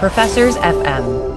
[0.00, 1.36] Professors FM.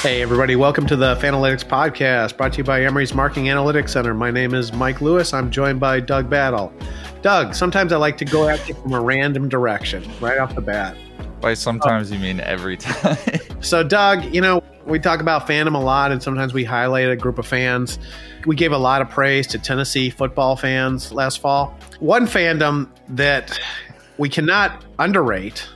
[0.00, 4.14] Hey, everybody, welcome to the Fanalytics Podcast, brought to you by Emory's Marketing Analytics Center.
[4.14, 5.34] My name is Mike Lewis.
[5.34, 6.72] I'm joined by Doug Battle.
[7.20, 10.62] Doug, sometimes I like to go at you from a random direction right off the
[10.62, 10.96] bat.
[11.42, 13.18] By sometimes you mean every time.
[13.60, 17.16] so, Doug, you know, we talk about fandom a lot, and sometimes we highlight a
[17.16, 17.98] group of fans.
[18.46, 21.76] We gave a lot of praise to Tennessee football fans last fall.
[22.00, 23.58] One fandom that
[24.18, 25.68] we cannot underrate,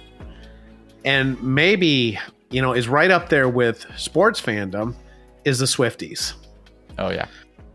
[1.04, 2.18] and maybe
[2.50, 4.94] you know, is right up there with sports fandom
[5.44, 6.34] is the Swifties.
[6.98, 7.26] Oh yeah.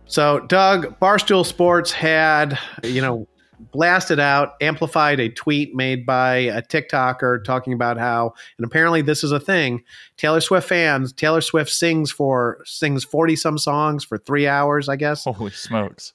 [0.06, 3.28] So Doug Barstool Sports had, you know,
[3.60, 9.24] blasted out, amplified a tweet made by a TikToker talking about how, and apparently this
[9.24, 9.84] is a thing.
[10.18, 14.96] Taylor Swift fans, Taylor Swift sings for sings forty some songs for three hours, I
[14.96, 15.24] guess.
[15.24, 16.14] Holy smokes!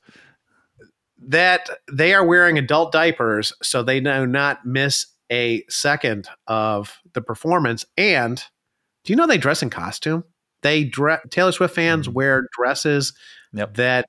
[1.18, 7.20] That they are wearing adult diapers, so they do not miss a second of the
[7.20, 7.84] performance.
[7.96, 8.42] And
[9.04, 10.24] do you know they dress in costume?
[10.62, 12.14] They dress Taylor Swift fans mm-hmm.
[12.14, 13.14] wear dresses
[13.52, 13.74] yep.
[13.74, 14.06] that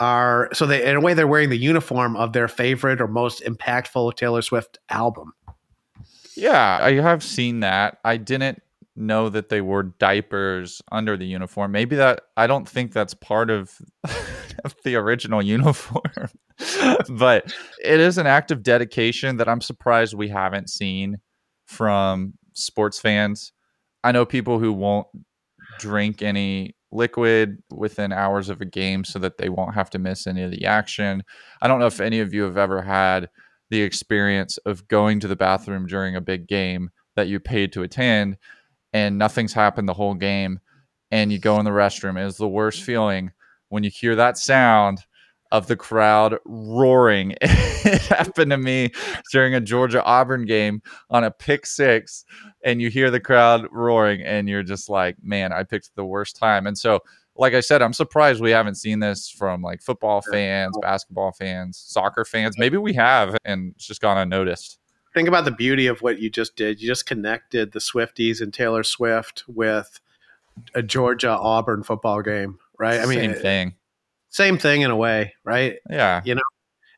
[0.00, 3.42] are so they in a way they're wearing the uniform of their favorite or most
[3.42, 5.32] impactful Taylor Swift album.
[6.36, 7.98] Yeah, I have seen that.
[8.04, 8.62] I didn't
[8.98, 11.72] know that they wore diapers under the uniform.
[11.72, 13.76] Maybe that I don't think that's part of,
[14.84, 16.30] the original uniform.
[17.08, 21.18] but it is an act of dedication that I'm surprised we haven't seen
[21.66, 23.52] from sports fans.
[24.02, 25.06] I know people who won't
[25.78, 30.26] drink any liquid within hours of a game so that they won't have to miss
[30.26, 31.22] any of the action.
[31.60, 33.28] I don't know if any of you have ever had
[33.70, 37.82] the experience of going to the bathroom during a big game that you paid to
[37.82, 38.38] attend
[38.92, 40.60] and nothing's happened the whole game
[41.10, 42.18] and you go in the restroom.
[42.18, 43.32] It is the worst feeling
[43.68, 45.04] when you hear that sound
[45.50, 47.34] of the crowd roaring.
[47.40, 48.90] it happened to me
[49.32, 52.24] during a Georgia Auburn game on a pick six,
[52.64, 56.36] and you hear the crowd roaring, and you're just like, man, I picked the worst
[56.36, 56.66] time.
[56.66, 57.00] And so,
[57.36, 60.80] like I said, I'm surprised we haven't seen this from like football fans, oh.
[60.80, 62.58] basketball fans, soccer fans.
[62.58, 64.78] Maybe we have, and it's just gone unnoticed.
[65.14, 66.80] Think about the beauty of what you just did.
[66.80, 70.00] You just connected the Swifties and Taylor Swift with
[70.74, 73.00] a Georgia Auburn football game, right?
[73.00, 73.74] I mean, same thing
[74.28, 75.76] same thing in a way, right?
[75.88, 76.22] Yeah.
[76.24, 76.42] You know,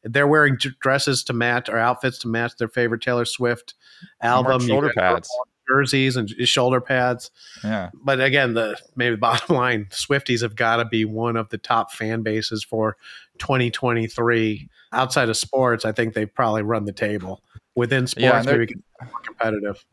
[0.05, 3.75] they're wearing dresses to match or outfits to match their favorite Taylor Swift
[4.23, 4.67] album.
[4.67, 5.29] Shoulder pads.
[5.69, 7.31] Jerseys and shoulder pads.
[7.63, 7.91] Yeah.
[7.95, 11.93] But again, the maybe bottom line, Swifties have got to be one of the top
[11.93, 12.97] fan bases for
[13.39, 14.69] 2023.
[14.93, 17.43] Outside of sports, I think they probably run the table.
[17.77, 18.75] Within sports, yeah, maybe
[19.09, 19.85] more competitive.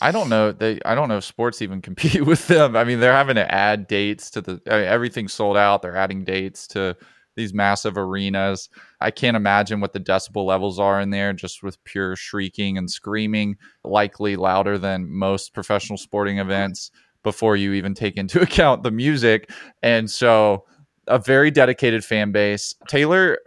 [0.00, 0.52] I don't know.
[0.52, 2.76] They I don't know if sports even compete with them.
[2.76, 5.82] I mean, they're having to add dates to the I mean, everything's sold out.
[5.82, 6.96] They're adding dates to
[7.36, 8.70] these massive arenas.
[9.00, 12.90] I can't imagine what the decibel levels are in there just with pure shrieking and
[12.90, 16.90] screaming, likely louder than most professional sporting events
[17.22, 19.50] before you even take into account the music.
[19.82, 20.64] And so
[21.06, 22.74] a very dedicated fan base.
[22.88, 23.38] Taylor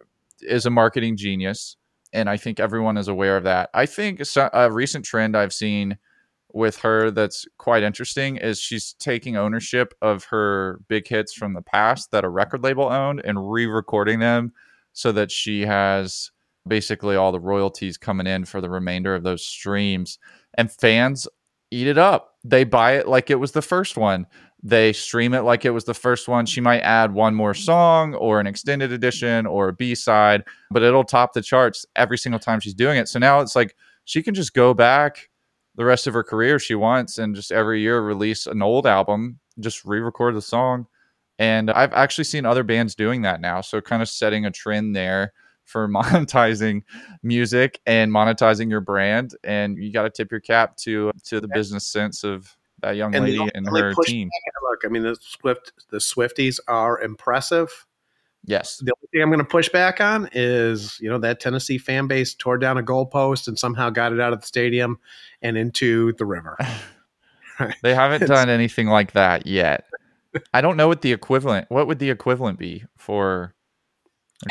[0.41, 1.75] is a marketing genius
[2.13, 3.69] and I think everyone is aware of that.
[3.73, 4.21] I think
[4.53, 5.97] a recent trend I've seen
[6.51, 11.61] with her that's quite interesting is she's taking ownership of her big hits from the
[11.61, 14.51] past that a record label owned and re-recording them
[14.93, 16.31] so that she has
[16.67, 20.17] basically all the royalties coming in for the remainder of those streams.
[20.57, 21.27] And fans
[21.71, 22.35] eat it up.
[22.43, 24.25] They buy it like it was the first one.
[24.61, 26.45] They stream it like it was the first one.
[26.45, 31.03] She might add one more song or an extended edition or a b-side but it'll
[31.03, 33.07] top the charts every single time she's doing it.
[33.07, 35.29] So now it's like she can just go back
[35.79, 39.39] the rest of her career she wants and just every year release an old album,
[39.61, 40.85] just re record the song.
[41.39, 43.61] And I've actually seen other bands doing that now.
[43.61, 45.31] So kind of setting a trend there
[45.63, 46.83] for monetizing
[47.23, 49.35] music and monetizing your brand.
[49.45, 53.15] And you got to tip your cap to to the business sense of that young
[53.15, 54.29] and lady and her team.
[54.69, 57.85] Look, I mean, the Swift the Swifties are impressive.
[58.49, 58.77] Yes.
[58.77, 62.07] The only thing I'm going to push back on is, you know, that Tennessee fan
[62.07, 64.97] base tore down a goalpost and somehow got it out of the stadium
[65.43, 66.57] and into the river.
[67.83, 69.85] they haven't done anything like that yet.
[70.51, 71.69] I don't know what the equivalent.
[71.69, 73.53] What would the equivalent be for?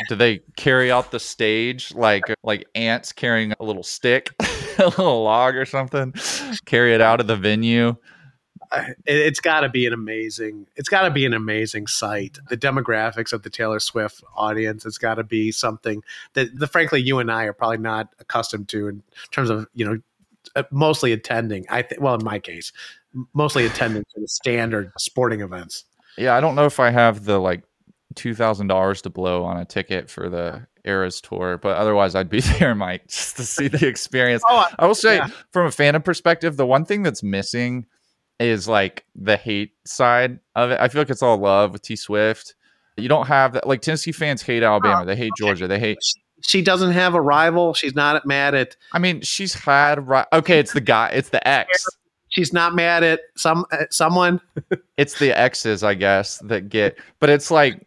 [0.07, 4.29] Do they carry out the stage like like ants carrying a little stick,
[4.77, 6.13] a little log or something?
[6.65, 7.97] Carry it out of the venue
[9.05, 13.33] it's got to be an amazing it's got to be an amazing sight the demographics
[13.33, 17.31] of the taylor swift audience it's got to be something that the frankly you and
[17.31, 19.01] i are probably not accustomed to in
[19.31, 19.99] terms of you know
[20.55, 22.71] uh, mostly attending i think well in my case
[23.33, 25.85] mostly attending to the standard sporting events
[26.17, 27.63] yeah i don't know if i have the like
[28.15, 32.29] two thousand dollars to blow on a ticket for the Eras tour, but otherwise I'd
[32.29, 34.41] be there, Mike, just to see the experience.
[34.47, 35.27] oh, I will say, yeah.
[35.51, 37.85] from a fandom perspective, the one thing that's missing
[38.39, 40.79] is like the hate side of it.
[40.79, 42.55] I feel like it's all love with T Swift.
[42.97, 43.67] You don't have that.
[43.67, 45.97] Like Tennessee fans hate oh, Alabama, oh, they hate Georgia, they hate.
[46.41, 47.73] She doesn't have a rival.
[47.73, 48.77] She's not mad at.
[48.93, 49.99] I mean, she's had.
[50.31, 51.09] Okay, it's the guy.
[51.09, 51.85] It's the ex.
[52.29, 54.39] She's not mad at some at someone.
[54.97, 56.97] it's the exes, I guess, that get.
[57.19, 57.85] But it's like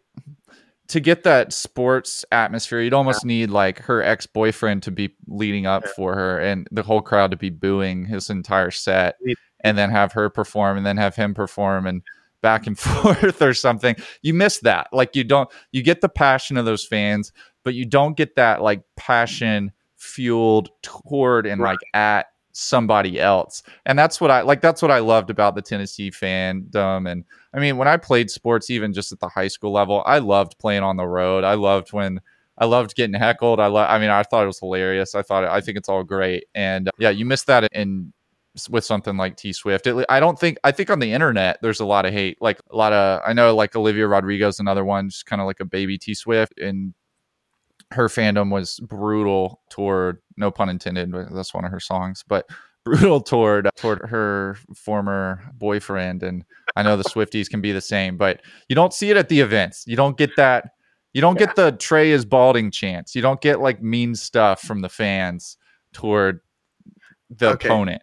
[0.89, 5.65] to get that sports atmosphere, you'd almost need like her ex boyfriend to be leading
[5.65, 9.15] up for her and the whole crowd to be booing his entire set
[9.63, 12.01] and then have her perform and then have him perform and
[12.41, 13.95] back and forth or something.
[14.21, 14.87] You miss that.
[14.91, 17.31] Like you don't, you get the passion of those fans,
[17.63, 23.63] but you don't get that like passion fueled toward and like at somebody else.
[23.85, 27.59] And that's what I like that's what I loved about the Tennessee fandom and I
[27.59, 30.83] mean when I played sports even just at the high school level, I loved playing
[30.83, 31.43] on the road.
[31.43, 32.21] I loved when
[32.57, 33.59] I loved getting heckled.
[33.59, 35.15] I love I mean I thought it was hilarious.
[35.15, 36.45] I thought I think it's all great.
[36.53, 38.13] And uh, yeah, you missed that in
[38.69, 39.87] with something like T Swift.
[40.09, 42.41] I don't think I think on the internet there's a lot of hate.
[42.41, 45.45] Like a lot of I know like Olivia Rodrigo is another one, just kind of
[45.47, 46.93] like a baby T Swift and
[47.93, 52.49] her fandom was brutal toward no pun intended but that's one of her songs but
[52.85, 56.43] brutal toward toward her former boyfriend and
[56.75, 59.39] i know the swifties can be the same but you don't see it at the
[59.39, 60.71] events you don't get that
[61.13, 61.45] you don't yeah.
[61.45, 65.57] get the trey is balding chance you don't get like mean stuff from the fans
[65.93, 66.41] toward
[67.29, 67.69] the okay.
[67.69, 68.01] opponent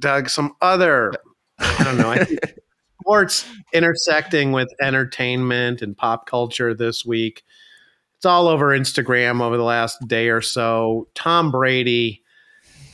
[0.00, 1.12] doug some other
[1.58, 2.40] i don't know I think
[3.00, 7.44] sports intersecting with entertainment and pop culture this week
[8.20, 11.08] it's all over Instagram over the last day or so.
[11.14, 12.22] Tom Brady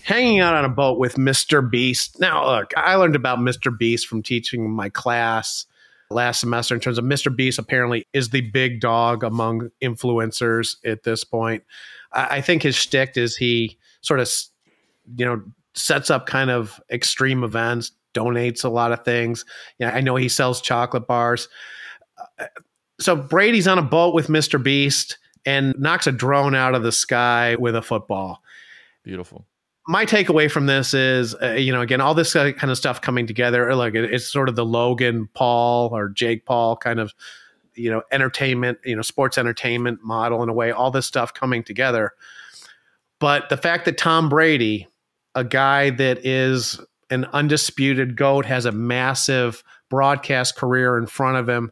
[0.05, 1.69] hanging out on a boat with Mr.
[1.69, 2.21] Beast.
[2.21, 3.77] Now, look, I learned about Mr.
[3.77, 5.67] Beast from teaching my class
[6.11, 7.35] last semester in terms of Mr.
[7.35, 11.65] Beast apparently is the big dog among influencers at this point.
[12.13, 14.31] I, I think his shtick is he sort of,
[15.17, 15.43] you know,
[15.77, 19.45] sets up kind of extreme events, donates a lot of things.
[19.79, 21.49] Yeah, I know he sells chocolate bars.
[22.39, 22.47] Uh,
[22.99, 24.63] so Brady's on a boat with Mr.
[24.63, 28.43] Beast and knocks a drone out of the sky with a football.
[29.03, 29.47] Beautiful.
[29.87, 33.27] My takeaway from this is, uh, you know, again, all this kind of stuff coming
[33.27, 33.73] together.
[33.75, 37.15] Like it's sort of the Logan Paul or Jake Paul kind of,
[37.75, 40.73] you know, entertainment, you know, sports entertainment model in a way.
[40.73, 42.15] All this stuff coming together,
[43.21, 44.89] but the fact that Tom Brady,
[45.37, 46.81] a guy that is
[47.11, 51.71] an undisputed goat, has a massive broadcast career in front of him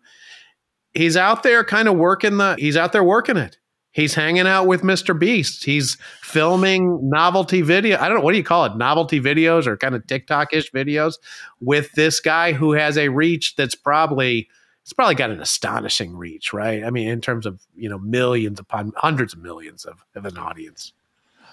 [0.94, 3.58] he's out there kind of working the he's out there working it.
[3.90, 5.16] He's hanging out with Mr.
[5.16, 5.64] Beast.
[5.64, 7.96] He's filming novelty video.
[8.00, 11.14] I don't know what do you call it, novelty videos or kind of TikTok-ish videos
[11.60, 14.48] with this guy who has a reach that's probably
[14.82, 16.84] it's probably got an astonishing reach, right?
[16.84, 20.38] I mean, in terms of you know millions upon hundreds of millions of, of an
[20.38, 20.92] audience.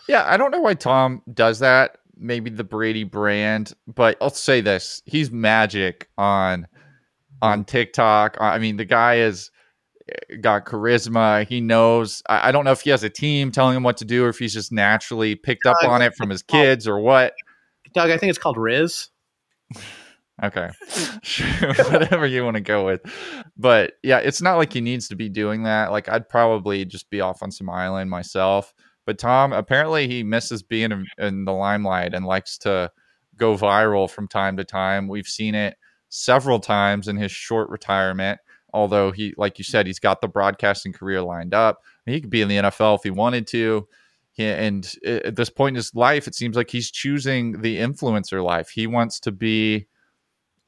[0.08, 1.98] Yeah, I don't know why Tom does that.
[2.22, 6.68] Maybe the Brady brand, but I'll say this: he's magic on
[7.42, 8.38] on TikTok.
[8.40, 9.50] I mean, the guy is
[10.08, 11.48] eh, got charisma.
[11.48, 12.22] He knows.
[12.30, 14.30] I, I, don't know if he has a team telling him what to do, or
[14.30, 17.34] if he's just naturally picked up on it from his kids, or what.
[17.94, 19.10] Doug, I think it's called Riz.
[20.44, 20.70] okay,
[21.90, 23.02] whatever you want to go with.
[23.58, 25.92] But yeah, it's not like he needs to be doing that.
[25.92, 28.74] Like I'd probably just be off on some island myself.
[29.06, 32.92] But Tom, apparently, he misses being in, in the limelight and likes to
[33.36, 35.08] go viral from time to time.
[35.08, 35.76] We've seen it
[36.10, 38.40] several times in his short retirement.
[38.74, 41.82] Although he, like you said, he's got the broadcasting career lined up.
[42.06, 43.88] He could be in the NFL if he wanted to.
[44.32, 48.44] He, and at this point in his life, it seems like he's choosing the influencer
[48.44, 48.70] life.
[48.70, 49.88] He wants to be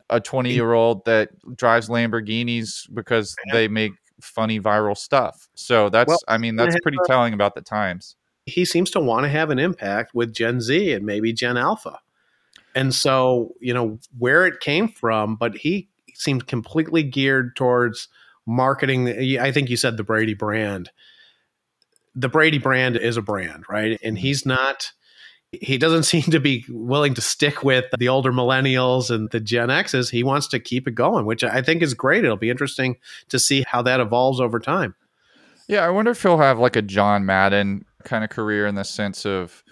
[0.09, 5.47] a 20 year old that drives Lamborghinis because they make funny viral stuff.
[5.55, 8.17] So that's, well, I mean, that's pretty uh, telling about the times.
[8.45, 11.99] He seems to want to have an impact with Gen Z and maybe Gen Alpha.
[12.75, 18.07] And so, you know, where it came from, but he seemed completely geared towards
[18.45, 19.07] marketing.
[19.39, 20.91] I think you said the Brady brand.
[22.15, 23.99] The Brady brand is a brand, right?
[24.03, 24.21] And mm-hmm.
[24.21, 24.91] he's not,
[25.51, 29.69] he doesn't seem to be willing to stick with the older millennials and the Gen
[29.69, 30.09] X's.
[30.09, 32.23] He wants to keep it going, which I think is great.
[32.23, 32.97] It'll be interesting
[33.29, 34.95] to see how that evolves over time.
[35.67, 38.83] Yeah, I wonder if he'll have like a John Madden kind of career in the
[38.83, 39.63] sense of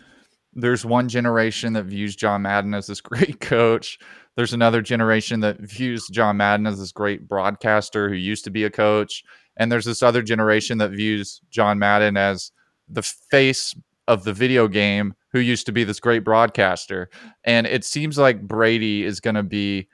[0.53, 3.99] there's one generation that views John Madden as this great coach.
[4.35, 8.63] There's another generation that views John Madden as this great broadcaster who used to be
[8.63, 9.23] a coach.
[9.57, 12.51] And there's this other generation that views John Madden as
[12.87, 13.75] the face
[14.07, 17.09] of the video game who used to be this great broadcaster.
[17.43, 19.87] And it seems like Brady is going to be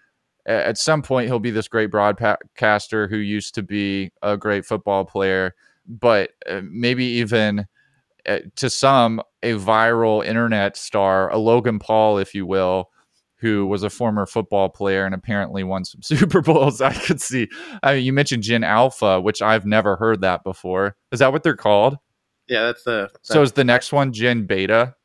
[0.48, 5.03] at some point he'll be this great broadcaster who used to be a great football
[5.03, 5.53] player,
[5.86, 7.67] but uh, maybe even
[8.27, 12.89] uh, to some a viral internet star, a Logan Paul, if you will,
[13.38, 16.81] who was a former football player and apparently won some Super Bowls.
[16.81, 17.48] I could see.
[17.84, 20.96] I mean, you mentioned Gen Alpha, which I've never heard that before.
[21.12, 21.98] Is that what they're called?
[22.48, 23.10] Yeah, that's the.
[23.12, 24.96] That's, so is the next one Gen Beta?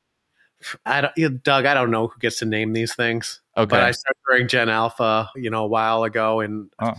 [0.87, 1.67] I don't, Doug.
[1.67, 3.41] I don't know who gets to name these things.
[3.57, 6.95] Okay, but I started wearing Gen Alpha, you know, a while ago, and oh.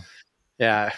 [0.58, 0.92] yeah,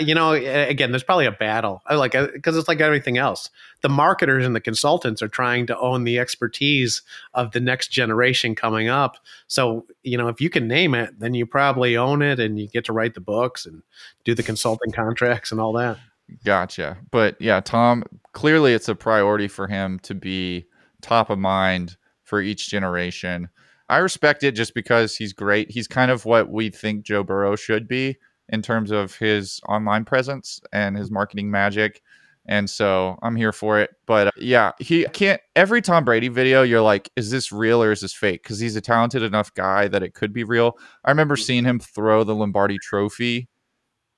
[0.00, 1.82] You know, again, there's probably a battle.
[1.86, 3.50] I like uh, because it's like everything else.
[3.82, 7.02] The marketers and the consultants are trying to own the expertise
[7.34, 9.16] of the next generation coming up.
[9.46, 12.68] So, you know, if you can name it, then you probably own it, and you
[12.68, 13.82] get to write the books and
[14.24, 15.98] do the consulting contracts and all that.
[16.44, 16.96] Gotcha.
[17.10, 20.66] But yeah, Tom, clearly it's a priority for him to be
[21.02, 23.50] top of mind for each generation.
[23.90, 25.70] I respect it just because he's great.
[25.70, 28.16] He's kind of what we think Joe Burrow should be
[28.48, 32.02] in terms of his online presence and his marketing magic.
[32.46, 33.90] And so I'm here for it.
[34.06, 35.40] But uh, yeah, he can't.
[35.56, 38.42] Every Tom Brady video, you're like, is this real or is this fake?
[38.42, 40.78] Because he's a talented enough guy that it could be real.
[41.04, 41.42] I remember mm-hmm.
[41.42, 43.48] seeing him throw the Lombardi trophy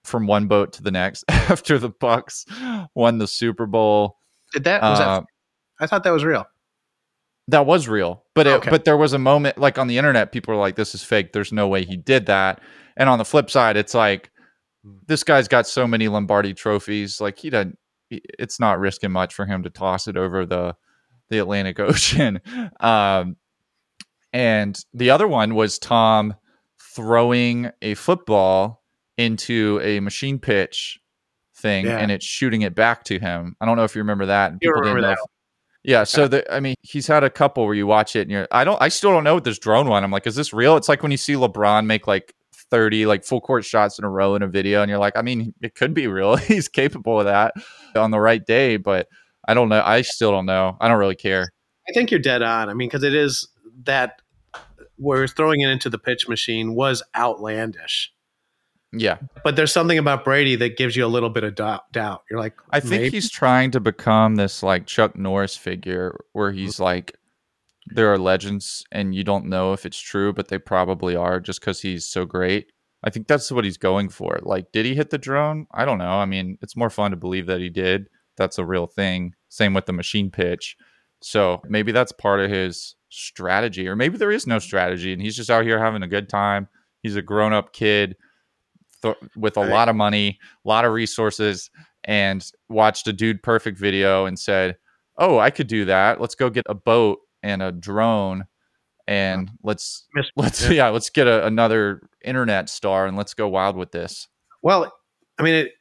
[0.02, 2.46] from one boat to the next after the Bucs
[2.94, 4.18] won the Super Bowl.
[4.52, 5.24] Did that, was uh, that
[5.80, 6.46] I thought that was real.
[7.48, 8.24] That was real.
[8.34, 8.70] But it, okay.
[8.70, 11.32] but there was a moment like on the internet, people were like, this is fake.
[11.32, 12.60] There's no way he did that.
[12.96, 14.30] And on the flip side, it's like
[15.06, 17.20] this guy's got so many Lombardi trophies.
[17.20, 17.78] Like he doesn't.
[18.10, 20.76] It's not risking much for him to toss it over the
[21.28, 22.40] the Atlantic Ocean.
[22.80, 23.36] Um,
[24.32, 26.34] and the other one was Tom
[26.94, 28.82] throwing a football
[29.16, 31.00] into a machine pitch
[31.56, 31.98] thing yeah.
[31.98, 33.56] and it's shooting it back to him.
[33.60, 34.52] I don't know if you remember that.
[34.60, 35.12] You remember that.
[35.12, 35.18] If,
[35.84, 38.48] yeah, so the I mean, he's had a couple where you watch it and you're
[38.50, 40.04] I don't I still don't know what this drone one.
[40.04, 40.76] I'm like, is this real?
[40.76, 42.34] It's like when you see LeBron make like
[42.70, 45.22] 30 like full court shots in a row in a video and you're like, I
[45.22, 46.36] mean, it could be real.
[46.36, 47.54] He's capable of that
[47.94, 49.08] on the right day, but
[49.46, 49.82] I don't know.
[49.84, 50.76] I still don't know.
[50.80, 51.48] I don't really care.
[51.88, 52.68] I think you're dead on.
[52.68, 53.48] I mean, because it is
[53.84, 54.20] that
[54.96, 58.12] where throwing it into the pitch machine was outlandish.
[58.92, 59.18] Yeah.
[59.44, 62.22] But there's something about Brady that gives you a little bit of doubt.
[62.30, 63.10] You're like, I think maybe?
[63.10, 67.16] he's trying to become this like Chuck Norris figure where he's like,
[67.86, 71.60] there are legends and you don't know if it's true, but they probably are just
[71.60, 72.72] because he's so great.
[73.04, 74.40] I think that's what he's going for.
[74.42, 75.66] Like, did he hit the drone?
[75.72, 76.18] I don't know.
[76.18, 78.08] I mean, it's more fun to believe that he did.
[78.36, 79.34] That's a real thing.
[79.48, 80.76] Same with the machine pitch.
[81.22, 85.36] So maybe that's part of his strategy, or maybe there is no strategy and he's
[85.36, 86.68] just out here having a good time.
[87.02, 88.16] He's a grown up kid
[89.02, 89.70] th- with a right.
[89.70, 91.70] lot of money, a lot of resources,
[92.04, 94.76] and watched a Dude Perfect video and said,
[95.18, 96.20] Oh, I could do that.
[96.20, 98.46] Let's go get a boat and a drone
[99.06, 100.88] and let's let's yeah.
[100.88, 104.28] let's get a, another internet star and let's go wild with this.
[104.62, 104.92] Well
[105.38, 105.72] i mean it,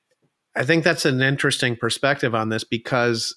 [0.55, 3.35] i think that's an interesting perspective on this because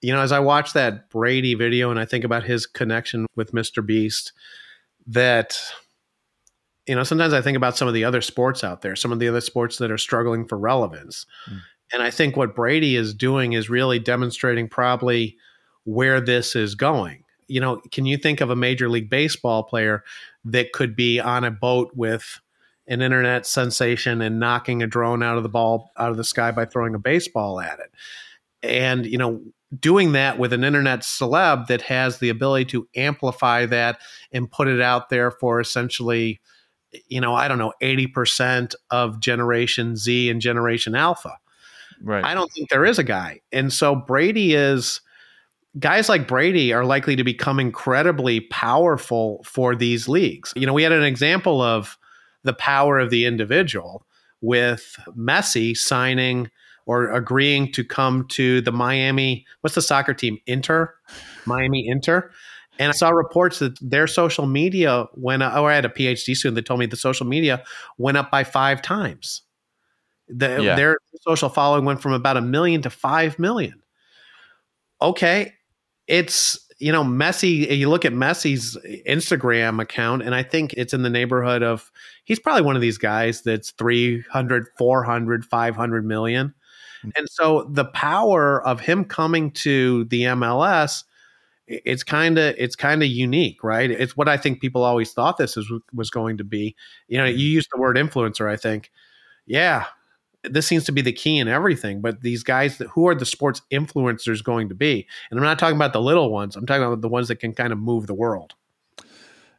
[0.00, 3.52] you know as i watch that brady video and i think about his connection with
[3.52, 4.32] mr beast
[5.06, 5.60] that
[6.86, 9.18] you know sometimes i think about some of the other sports out there some of
[9.18, 11.26] the other sports that are struggling for relevance.
[11.50, 11.60] Mm.
[11.92, 15.36] and i think what brady is doing is really demonstrating probably
[15.84, 20.04] where this is going you know, can you think of a major league baseball player
[20.44, 22.40] that could be on a boat with
[22.86, 26.50] an internet sensation and knocking a drone out of the ball out of the sky
[26.50, 27.90] by throwing a baseball at it?
[28.62, 29.40] And, you know,
[29.78, 34.00] doing that with an internet celeb that has the ability to amplify that
[34.32, 36.40] and put it out there for essentially,
[37.08, 41.36] you know, I don't know, 80% of Generation Z and Generation Alpha.
[42.02, 42.24] Right.
[42.24, 43.40] I don't think there is a guy.
[43.52, 45.00] And so Brady is
[45.78, 50.52] guys like Brady are likely to become incredibly powerful for these leagues.
[50.56, 51.96] You know, we had an example of
[52.42, 54.06] the power of the individual
[54.40, 56.50] with Messi signing
[56.86, 60.38] or agreeing to come to the Miami, what's the soccer team?
[60.46, 60.92] Inter?
[61.46, 62.30] Miami Inter.
[62.78, 66.34] And I saw reports that their social media went up, or I had a PhD
[66.34, 67.62] student that told me the social media
[67.98, 69.42] went up by five times.
[70.28, 70.76] The, yeah.
[70.76, 73.82] Their social following went from about a million to five million.
[75.02, 75.52] Okay,
[76.10, 77.76] it's you know Messi.
[77.78, 78.76] You look at Messi's
[79.06, 81.90] Instagram account, and I think it's in the neighborhood of
[82.24, 86.48] he's probably one of these guys that's 300, 400, 500 million.
[86.48, 87.10] Mm-hmm.
[87.16, 91.04] And so the power of him coming to the MLS,
[91.68, 93.90] it's kind of it's kind of unique, right?
[93.90, 96.74] It's what I think people always thought this is, was going to be.
[97.06, 98.50] You know, you used the word influencer.
[98.50, 98.90] I think,
[99.46, 99.86] yeah,
[100.44, 102.00] this seems to be the key in everything.
[102.00, 105.06] But these guys, that, who are the sports influencers going to be?
[105.30, 106.56] And I'm not talking about the little ones.
[106.56, 108.54] I'm talking about the ones that can kind of move the world.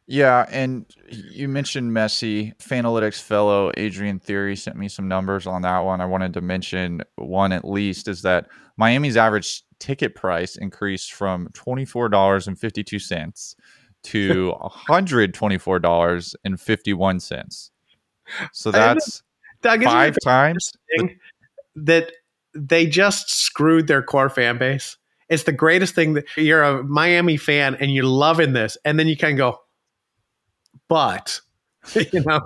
[0.06, 2.56] Yeah, and you mentioned Messi.
[2.58, 6.00] Fanalytics fellow Adrian Theory sent me some numbers on that one.
[6.00, 11.46] I wanted to mention one at least is that Miami's average ticket price increased from
[11.50, 13.54] $24.52
[14.02, 14.54] to
[14.88, 17.70] $124.51.
[18.52, 19.22] So that's
[19.62, 20.72] five times
[21.76, 22.12] that
[22.54, 24.96] they just screwed their core fan base.
[25.28, 29.08] It's the greatest thing that you're a Miami fan and you're loving this, and then
[29.08, 29.60] you kind of go,
[30.88, 31.40] but
[32.12, 32.40] you know,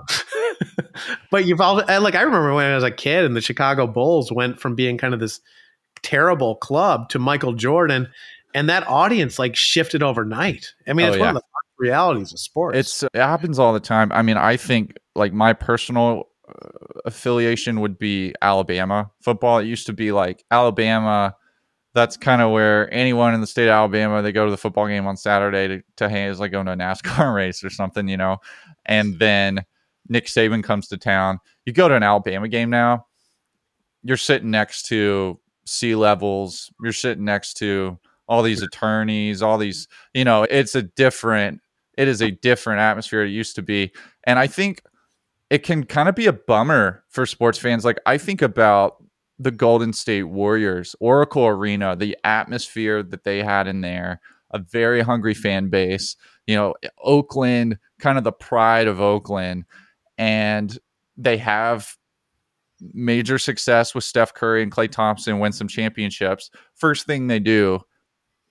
[1.31, 4.31] but you've all like I remember when I was a kid and the Chicago Bulls
[4.31, 5.41] went from being kind of this
[6.01, 8.07] terrible club to Michael Jordan,
[8.53, 10.73] and that audience like shifted overnight.
[10.87, 11.25] I mean, oh, it's yeah.
[11.25, 12.77] one of the realities of sports.
[12.77, 14.11] It's it happens all the time.
[14.13, 16.26] I mean, I think like my personal
[17.05, 19.59] affiliation would be Alabama football.
[19.59, 21.35] It used to be like Alabama
[21.97, 24.87] that's kind of where anyone in the state of Alabama they go to the football
[24.87, 28.07] game on Saturday to, to hang is like going to a NASCAR race or something,
[28.07, 28.37] you know.
[28.85, 29.65] And then
[30.07, 31.39] Nick Saban comes to town.
[31.65, 33.07] You go to an Alabama game now,
[34.03, 36.71] you're sitting next to C-levels.
[36.81, 41.61] You're sitting next to all these attorneys, all these, you know, it's a different,
[41.97, 43.91] it is a different atmosphere it used to be.
[44.25, 44.81] And I think
[45.49, 47.85] it can kind of be a bummer for sports fans.
[47.85, 49.03] Like I think about
[49.39, 54.19] the Golden State Warriors, Oracle Arena, the atmosphere that they had in there,
[54.51, 55.37] a very hungry mm.
[55.37, 56.15] fan base,
[56.47, 59.65] you know, eh, Oakland, kind of the pride of Oakland.
[60.17, 60.77] And
[61.15, 61.95] they have
[62.93, 66.49] major success with Steph Curry and Klay Thompson, win some championships.
[66.73, 67.79] First thing they do,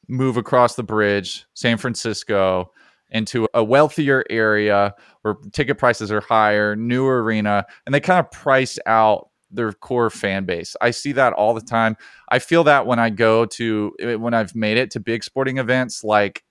[0.09, 2.71] move across the bridge, San Francisco,
[3.11, 8.31] into a wealthier area where ticket prices are higher, new arena, and they kind of
[8.31, 10.75] price out their core fan base.
[10.81, 11.97] I see that all the time.
[12.31, 15.59] I feel that when I go to eh, when I've made it to big sporting
[15.59, 16.43] events like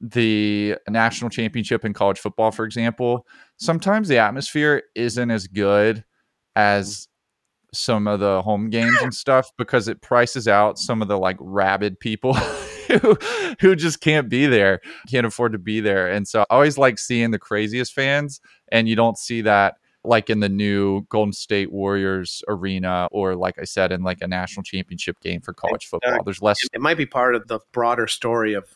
[0.00, 3.26] the national championship in college football, for example,
[3.56, 6.04] sometimes the atmosphere isn't as good
[6.54, 7.08] as
[7.72, 11.36] some of the home games and stuff because it prices out some of the like
[11.40, 12.34] rabid people
[12.88, 13.16] who
[13.60, 16.08] who just can't be there, can't afford to be there.
[16.08, 20.30] And so I always like seeing the craziest fans and you don't see that like
[20.30, 24.62] in the new Golden State Warriors arena, or like I said, in like a national
[24.62, 26.22] championship game for college football.
[26.24, 26.58] There's less.
[26.72, 28.66] It might be part of the broader story of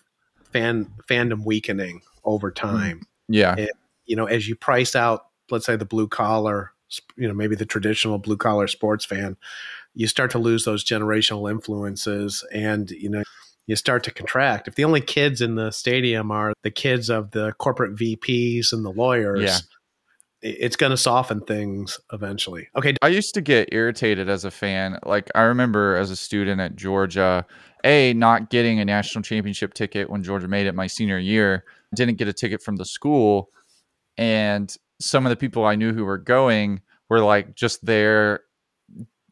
[0.52, 3.06] fan fandom weakening over mm, time.
[3.28, 3.66] Yeah,
[4.04, 6.72] you know, as you price out, let's say the blue collar,
[7.16, 9.36] you know, maybe the traditional blue collar sports fan,
[9.94, 13.22] you start to lose those generational influences, and you know
[13.66, 14.68] you start to contract.
[14.68, 18.84] If the only kids in the stadium are the kids of the corporate VPs and
[18.84, 19.58] the lawyers, yeah
[20.42, 22.68] it's going to soften things eventually.
[22.76, 22.94] Okay.
[23.00, 24.98] I used to get irritated as a fan.
[25.06, 27.46] Like I remember as a student at Georgia,
[27.84, 31.64] a not getting a national championship ticket when Georgia made it my senior year.
[31.94, 33.50] Didn't get a ticket from the school,
[34.16, 38.40] and some of the people I knew who were going were like just there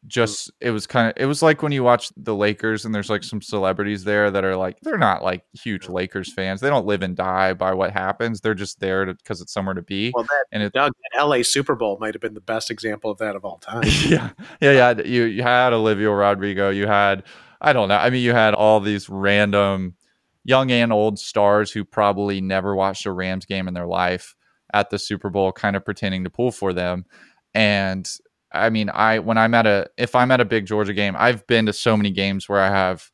[0.07, 3.09] just it was kind of it was like when you watch the Lakers and there's
[3.09, 6.59] like some celebrities there that are like they're not like huge Lakers fans.
[6.59, 8.41] They don't live and die by what happens.
[8.41, 10.11] They're just there because it's somewhere to be.
[10.15, 13.11] Well, that, and it, Doug, that LA Super Bowl might have been the best example
[13.11, 13.83] of that of all time.
[14.07, 15.01] yeah, yeah, yeah.
[15.01, 16.69] You you had Olivia Rodrigo.
[16.69, 17.23] You had
[17.61, 17.97] I don't know.
[17.97, 19.95] I mean, you had all these random
[20.43, 24.35] young and old stars who probably never watched a Rams game in their life
[24.73, 27.05] at the Super Bowl, kind of pretending to pull for them.
[27.53, 28.09] And
[28.53, 31.45] I mean, I when I'm at a if I'm at a big Georgia game, I've
[31.47, 33.09] been to so many games where I have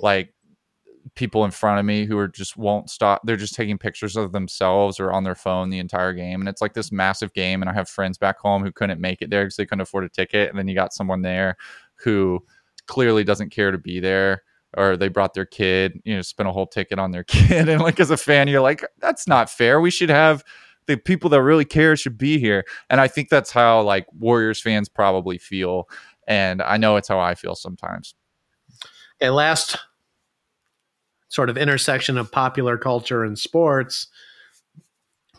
[0.00, 0.32] like
[1.14, 3.22] people in front of me who are just won't stop.
[3.24, 6.60] They're just taking pictures of themselves or on their phone the entire game, and it's
[6.60, 7.62] like this massive game.
[7.62, 10.04] And I have friends back home who couldn't make it there because they couldn't afford
[10.04, 11.56] a ticket, and then you got someone there
[11.96, 12.44] who
[12.86, 14.42] clearly doesn't care to be there
[14.76, 17.68] or they brought their kid, you know, spent a whole ticket on their kid.
[17.68, 19.80] And like as a fan, you're like, that's not fair.
[19.80, 20.44] We should have
[20.86, 22.64] the people that really care should be here.
[22.90, 25.88] And I think that's how like Warriors fans probably feel.
[26.26, 28.14] And I know it's how I feel sometimes.
[29.20, 29.78] Okay, last
[31.28, 34.08] sort of intersection of popular culture and sports.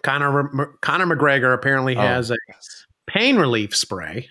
[0.04, 2.36] Conor Conor McGregor apparently oh, has a
[3.08, 4.30] pain relief spray,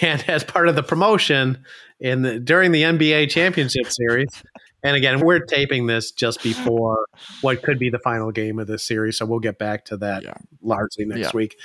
[0.00, 1.64] and as part of the promotion
[2.00, 4.42] in the, during the NBA championship series,
[4.88, 7.04] and again, we're taping this just before
[7.42, 10.22] what could be the final game of this series, so we'll get back to that
[10.22, 10.32] yeah.
[10.62, 11.30] largely next yeah.
[11.34, 11.58] week.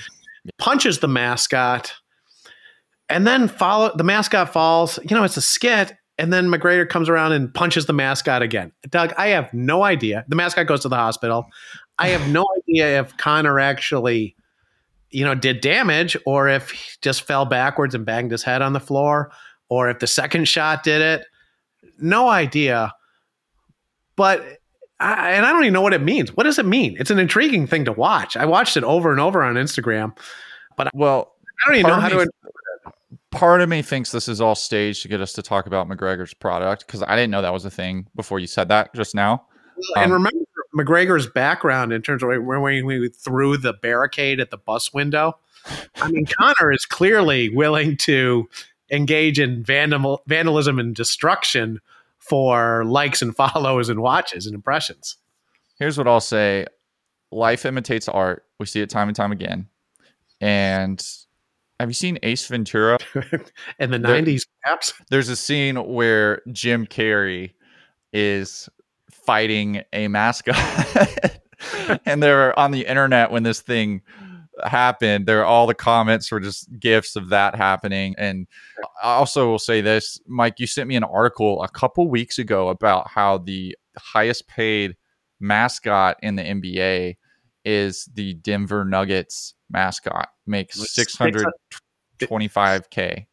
[0.57, 1.93] Punches the mascot,
[3.07, 4.99] and then follow the mascot falls.
[5.09, 8.73] You know, it's a skit, and then McGregor comes around and punches the mascot again.
[8.89, 10.25] Doug, I have no idea.
[10.27, 11.45] The mascot goes to the hospital.
[11.97, 14.35] I have no idea if Conor actually,
[15.11, 18.73] you know, did damage or if he just fell backwards and banged his head on
[18.73, 19.31] the floor,
[19.69, 21.25] or if the second shot did it.
[21.99, 22.91] No idea.
[24.15, 24.59] But
[24.99, 26.35] I, and I don't even know what it means.
[26.35, 26.95] What does it mean?
[26.99, 28.37] It's an intriguing thing to watch.
[28.37, 30.17] I watched it over and over on Instagram,
[30.77, 31.33] but well,
[31.65, 32.29] I don't even know how to.
[33.31, 36.35] Part of me thinks this is all staged to get us to talk about McGregor's
[36.35, 39.45] product because I didn't know that was a thing before you said that just now.
[39.95, 40.45] And um, remember
[40.75, 45.37] McGregor's background in terms of when we threw the barricade at the bus window.
[45.95, 48.49] I mean, Conor is clearly willing to
[48.91, 51.79] engage in vandal- vandalism and destruction
[52.27, 55.17] for likes and follows and watches and impressions.
[55.79, 56.67] Here's what I'll say
[57.31, 58.45] life imitates art.
[58.59, 59.67] We see it time and time again.
[60.39, 61.03] And
[61.79, 62.99] have you seen Ace Ventura?
[63.79, 64.93] In the there, 90s, perhaps?
[65.09, 67.53] There's a scene where Jim Carrey
[68.11, 68.69] is
[69.09, 70.55] fighting a mascot.
[72.05, 74.01] and they're on the internet when this thing
[74.63, 75.25] happened.
[75.25, 78.15] There all the comments were just gifs of that happening.
[78.17, 78.47] And
[79.01, 82.69] I also will say this, Mike, you sent me an article a couple weeks ago
[82.69, 84.95] about how the highest paid
[85.39, 87.17] mascot in the NBA
[87.65, 90.29] is the Denver Nuggets mascot.
[90.45, 90.79] Makes
[92.19, 93.25] 625k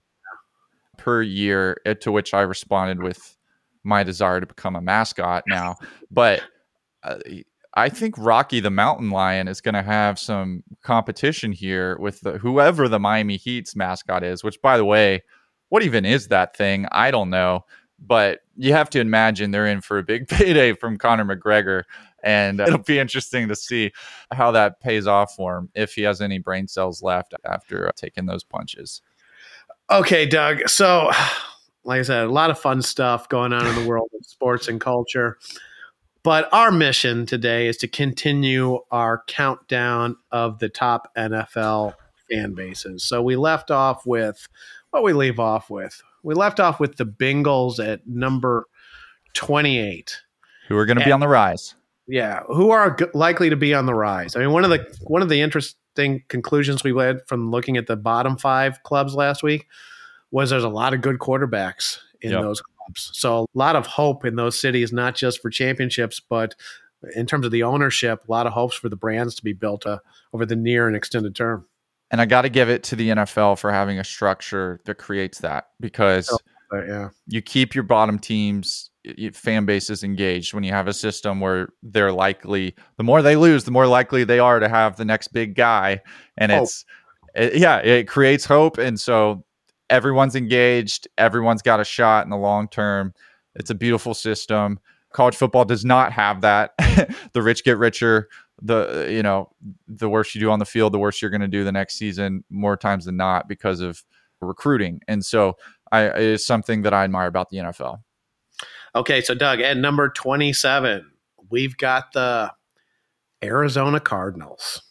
[0.97, 3.37] per year eh, to which I responded with
[3.83, 5.77] my desire to become a mascot now.
[6.11, 6.43] But
[7.03, 7.19] uh,
[7.75, 12.39] I think Rocky the Mountain Lion is going to have some competition here with the,
[12.39, 15.23] whoever the Miami Heat's mascot is, which, by the way,
[15.69, 16.87] what even is that thing?
[16.91, 17.65] I don't know.
[17.99, 21.85] But you have to imagine they're in for a big payday from Conor McGregor.
[22.23, 23.93] And it'll be interesting to see
[24.33, 27.93] how that pays off for him if he has any brain cells left after uh,
[27.95, 29.01] taking those punches.
[29.91, 30.69] Okay, Doug.
[30.69, 31.11] So,
[31.85, 34.69] like I said, a lot of fun stuff going on in the world of sports
[34.69, 35.39] and culture.
[36.23, 41.95] But our mission today is to continue our countdown of the top NFL
[42.31, 43.05] fan bases.
[43.05, 44.47] So we left off with
[44.91, 46.03] what we leave off with.
[46.23, 48.67] We left off with the Bengals at number
[49.35, 50.21] 28.
[50.69, 51.75] Who are going to be on the rise.
[52.07, 54.37] Yeah, who are g- likely to be on the rise.
[54.37, 57.87] I mean, one of the one of the interesting conclusions we led from looking at
[57.87, 59.67] the bottom 5 clubs last week
[60.31, 62.43] was there's a lot of good quarterbacks in yep.
[62.43, 63.11] those clubs.
[63.19, 66.55] So a lot of hope in those cities, not just for championships, but
[67.15, 69.87] in terms of the ownership, a lot of hopes for the brands to be built
[69.87, 69.99] uh,
[70.33, 71.67] over the near and extended term.
[72.11, 75.39] And I got to give it to the NFL for having a structure that creates
[75.39, 76.29] that because
[76.73, 77.11] oh, yeah.
[77.27, 78.91] you keep your bottom teams
[79.33, 83.65] fan bases engaged when you have a system where they're likely the more they lose
[83.65, 85.99] the more likely they are to have the next big guy
[86.37, 86.85] and it's
[87.35, 89.43] it, yeah it creates hope and so
[89.91, 93.13] everyone's engaged, everyone's got a shot in the long term.
[93.55, 94.79] It's a beautiful system.
[95.13, 96.73] College football does not have that.
[97.33, 98.29] the rich get richer.
[98.63, 99.51] The you know
[99.89, 101.97] the worse you do on the field, the worse you're going to do the next
[101.97, 104.05] season more times than not because of
[104.41, 105.01] recruiting.
[105.09, 105.57] And so
[105.91, 107.99] I it is something that I admire about the NFL.
[108.95, 111.11] Okay, so Doug, at number 27,
[111.49, 112.53] we've got the
[113.43, 114.83] Arizona Cardinals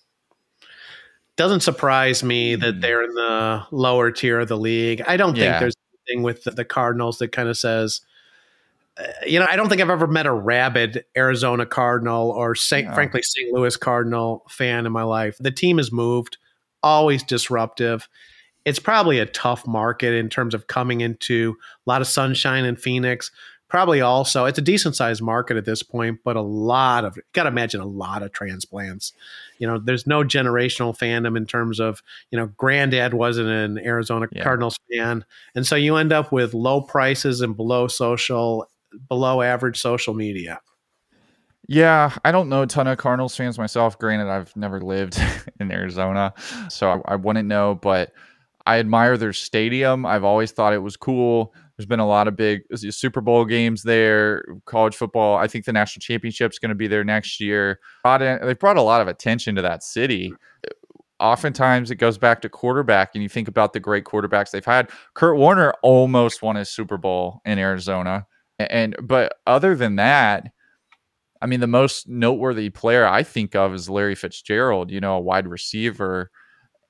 [1.39, 2.79] doesn't surprise me that hmm.
[2.81, 5.01] they're in the lower tier of the league.
[5.07, 5.51] I don't yeah.
[5.51, 5.75] think there's
[6.05, 8.01] anything with the, the Cardinals that kind of says,
[8.97, 12.93] uh, you know, I don't think I've ever met a rabid Arizona Cardinal or Saint,
[12.93, 13.53] frankly St.
[13.53, 15.37] Louis Cardinal fan in my life.
[15.39, 16.37] The team has moved,
[16.83, 18.09] always disruptive.
[18.65, 21.55] It's probably a tough market in terms of coming into
[21.87, 23.31] a lot of sunshine in Phoenix,
[23.69, 27.43] probably also it's a decent sized market at this point, but a lot of got
[27.43, 29.13] to imagine a lot of transplants.
[29.59, 34.27] You know, there's no generational fandom in terms of you know, granddad wasn't an Arizona
[34.31, 34.43] yeah.
[34.43, 35.23] Cardinals fan,
[35.55, 38.67] and so you end up with low prices and below social,
[39.07, 40.59] below average social media.
[41.67, 43.99] Yeah, I don't know a ton of Cardinals fans myself.
[43.99, 45.21] Granted, I've never lived
[45.59, 46.33] in Arizona,
[46.69, 48.11] so I, I wouldn't know, but
[48.65, 50.05] I admire their stadium.
[50.05, 51.53] I've always thought it was cool.
[51.79, 55.37] There's been a lot of big Super Bowl games there, college football.
[55.37, 57.79] I think the national championship is going to be there next year.
[58.03, 60.33] They've brought a lot of attention to that city.
[61.21, 64.89] Oftentimes it goes back to quarterback, and you think about the great quarterbacks they've had.
[65.13, 68.27] Kurt Warner almost won his Super Bowl in Arizona,
[68.59, 70.51] and but other than that,
[71.41, 74.91] I mean, the most noteworthy player I think of is Larry Fitzgerald.
[74.91, 76.29] You know, a wide receiver,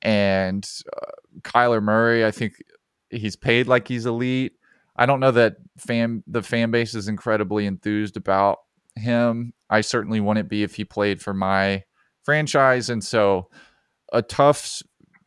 [0.01, 2.25] and uh, Kyler Murray.
[2.25, 2.53] I think
[3.11, 4.53] he's paid like he's elite.
[4.99, 8.57] I don't know that fan the fan base is incredibly enthused about
[8.97, 9.53] him.
[9.69, 11.83] I certainly wouldn't be if he played for my
[12.23, 13.49] franchise, and so
[14.11, 14.81] a tough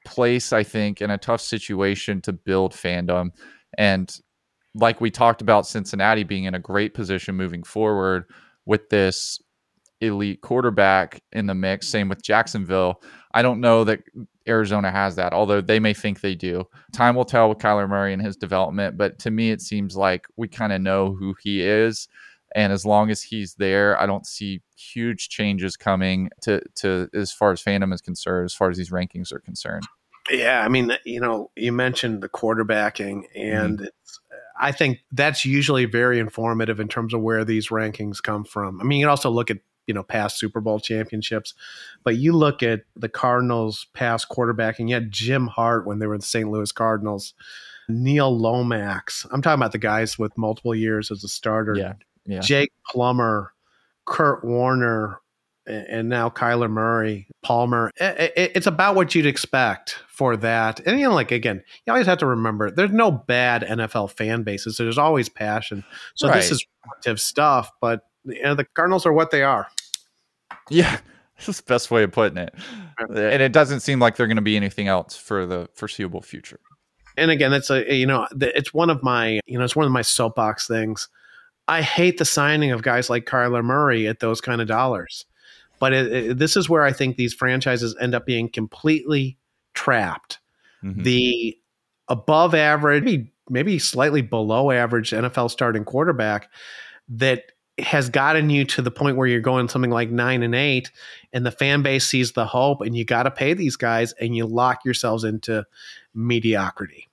[0.06, 3.30] place, I think, and a tough situation to build fandom.
[3.78, 4.14] And
[4.74, 8.24] like we talked about, Cincinnati being in a great position moving forward
[8.66, 9.40] with this
[10.02, 11.88] elite quarterback in the mix.
[11.88, 13.00] Same with Jacksonville.
[13.32, 14.00] I don't know that
[14.46, 16.64] Arizona has that, although they may think they do.
[16.92, 20.26] Time will tell with Kyler Murray and his development, but to me, it seems like
[20.36, 22.08] we kind of know who he is.
[22.54, 27.32] And as long as he's there, I don't see huge changes coming to to as
[27.32, 29.84] far as fandom is concerned, as far as these rankings are concerned.
[30.30, 33.86] Yeah, I mean, you know, you mentioned the quarterbacking, and mm-hmm.
[34.60, 38.80] I think that's usually very informative in terms of where these rankings come from.
[38.80, 39.58] I mean, you can also look at
[39.92, 41.52] you know past Super Bowl championships,
[42.02, 44.88] but you look at the Cardinals' past quarterbacking.
[44.88, 46.50] You had Jim Hart when they were the St.
[46.50, 47.34] Louis Cardinals,
[47.90, 49.26] Neil Lomax.
[49.30, 51.74] I'm talking about the guys with multiple years as a starter.
[51.76, 51.92] Yeah,
[52.24, 52.40] yeah.
[52.40, 53.52] Jake Plummer,
[54.06, 55.20] Kurt Warner,
[55.66, 57.90] and now Kyler Murray, Palmer.
[57.96, 60.80] It's about what you'd expect for that.
[60.86, 64.42] And you know, like again, you always have to remember there's no bad NFL fan
[64.42, 64.78] bases.
[64.78, 65.84] There's always passion.
[66.14, 66.36] So right.
[66.36, 69.68] this is relative stuff, but you know, the Cardinals are what they are.
[70.70, 70.98] Yeah,
[71.38, 72.54] that's the best way of putting it.
[72.98, 76.60] And it doesn't seem like they're going to be anything else for the foreseeable future.
[77.16, 79.92] And again, it's a you know, it's one of my you know, it's one of
[79.92, 81.08] my soapbox things.
[81.68, 85.24] I hate the signing of guys like Kyler Murray at those kind of dollars
[85.82, 89.36] but it, it, this is where I think these franchises end up being completely
[89.74, 90.38] trapped.
[90.84, 91.02] Mm-hmm.
[91.02, 91.58] The
[92.06, 96.50] above average, maybe, maybe slightly below average NFL starting quarterback
[97.08, 100.90] that has gotten you to the point where you're going something like nine and eight,
[101.32, 104.36] and the fan base sees the hope, and you got to pay these guys, and
[104.36, 105.64] you lock yourselves into
[106.14, 107.08] mediocrity.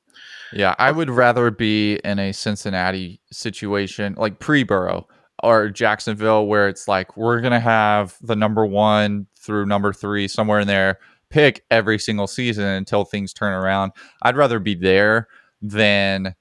[0.51, 5.07] Yeah, I would rather be in a Cincinnati situation like pre Burrow
[5.41, 10.59] or Jacksonville, where it's like we're gonna have the number one through number three somewhere
[10.59, 13.91] in there pick every single season until things turn around.
[14.21, 15.27] I'd rather be there
[15.61, 16.35] than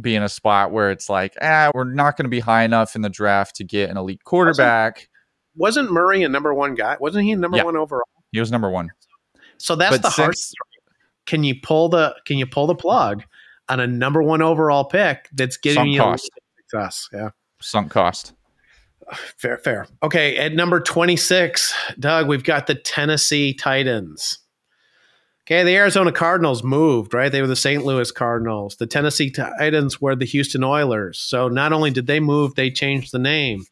[0.00, 2.96] be in a spot where it's like, ah, we're not going to be high enough
[2.96, 5.08] in the draft to get an elite quarterback.
[5.56, 6.96] Wasn't, wasn't Murray a number one guy?
[7.00, 7.64] Wasn't he a number yeah.
[7.64, 8.08] one overall?
[8.32, 8.90] He was number one.
[9.58, 10.34] So that's but the hard.
[11.26, 13.22] Can you pull the Can you pull the plug
[13.68, 16.28] on a number one overall pick that's giving you cost.
[16.58, 17.08] success?
[17.12, 17.30] Yeah
[17.64, 18.34] sunk cost.
[19.36, 19.86] Fair, fair.
[20.02, 24.38] Okay, at number 26, Doug, we've got the Tennessee Titans.
[25.46, 27.30] Okay, the Arizona Cardinals moved, right?
[27.30, 27.84] They were the St.
[27.84, 28.76] Louis Cardinals.
[28.76, 31.18] The Tennessee Titans were the Houston Oilers.
[31.18, 33.64] So not only did they move, they changed the name.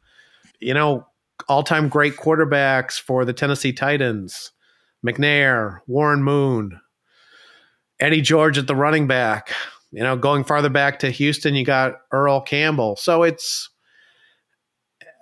[0.61, 1.07] You know,
[1.49, 4.53] all time great quarterbacks for the Tennessee Titans
[5.05, 6.79] McNair, Warren Moon,
[7.99, 9.53] Eddie George at the running back.
[9.93, 12.97] You know, going farther back to Houston, you got Earl Campbell.
[12.97, 13.71] So it's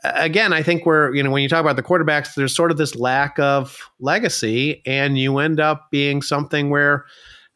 [0.05, 2.77] again, I think we're, you know, when you talk about the quarterbacks, there's sort of
[2.77, 7.05] this lack of legacy, and you end up being something where,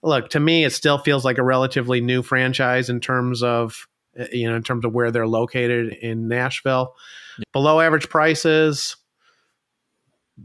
[0.02, 4.26] look, to me, it still feels like a relatively new franchise in terms of, eh,
[4.32, 6.94] you know, in terms of where they're located in Nashville.
[7.38, 7.44] Yeah.
[7.52, 8.96] Below average prices,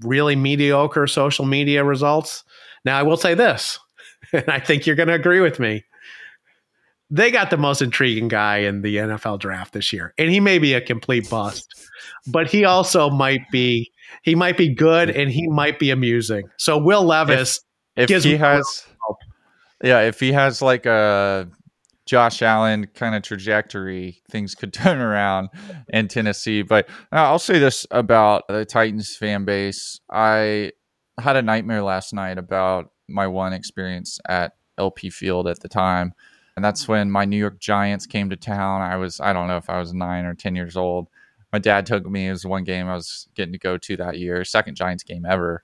[0.01, 2.43] really mediocre social media results.
[2.85, 3.79] Now, I will say this,
[4.33, 5.83] and I think you're going to agree with me
[7.09, 10.59] they got the most intriguing guy in the NFL draft this year, and he may
[10.59, 11.67] be a complete bust,
[12.27, 13.91] but he also might be
[14.23, 16.49] he might be good and he might be amusing.
[16.57, 17.61] So Will Levis,
[17.95, 18.85] if, if he has,
[19.83, 21.49] yeah, if he has like a
[22.05, 25.49] Josh Allen kind of trajectory, things could turn around
[25.89, 26.61] in Tennessee.
[26.61, 30.73] But I'll say this about the Titans fan base: I
[31.19, 36.13] had a nightmare last night about my one experience at LP Field at the time
[36.59, 38.81] and that's when my New York Giants came to town.
[38.81, 41.07] I was I don't know if I was nine or ten years old.
[41.53, 42.27] My dad took me.
[42.27, 45.25] It was one game I was getting to go to that year, second Giants game
[45.25, 45.63] ever.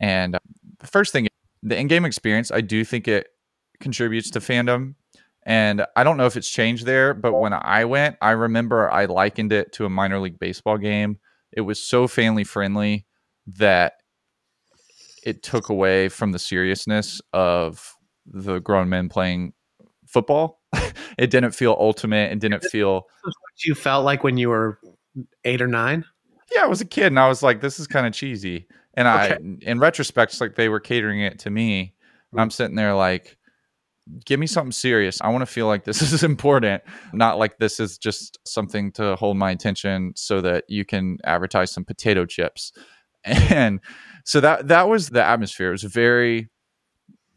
[0.00, 0.40] And uh,
[0.80, 1.28] the first thing,
[1.62, 3.28] the in-game experience, I do think it
[3.80, 4.96] contributes to fandom.
[5.44, 9.06] And I don't know if it's changed there, but when I went, I remember I
[9.06, 11.20] likened it to a minor league baseball game.
[11.52, 13.06] It was so family friendly
[13.46, 13.94] that
[15.24, 19.54] it took away from the seriousness of the grown men playing
[20.14, 20.60] football.
[21.18, 22.32] it didn't feel ultimate.
[22.32, 24.78] It didn't feel what you felt like when you were
[25.44, 26.04] eight or nine.
[26.54, 28.66] Yeah, I was a kid and I was like, this is kind of cheesy.
[28.94, 29.34] And okay.
[29.34, 31.94] I, in retrospect, it's like they were catering it to me.
[32.30, 33.36] And I'm sitting there like,
[34.24, 35.20] give me something serious.
[35.20, 39.16] I want to feel like this is important, not like this is just something to
[39.16, 42.72] hold my attention so that you can advertise some potato chips.
[43.26, 43.80] And
[44.24, 45.68] so that that was the atmosphere.
[45.68, 46.50] It was very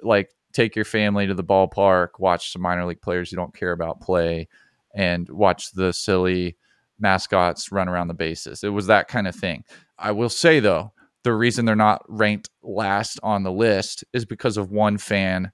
[0.02, 3.72] like take your family to the ballpark, watch some minor league players you don't care
[3.72, 4.48] about play,
[4.96, 6.58] and watch the silly
[7.00, 8.63] mascots run around the bases.
[8.63, 9.63] It was that kind of thing.
[10.00, 10.93] I will say though,
[11.24, 15.52] the reason they're not ranked last on the list is because of one fan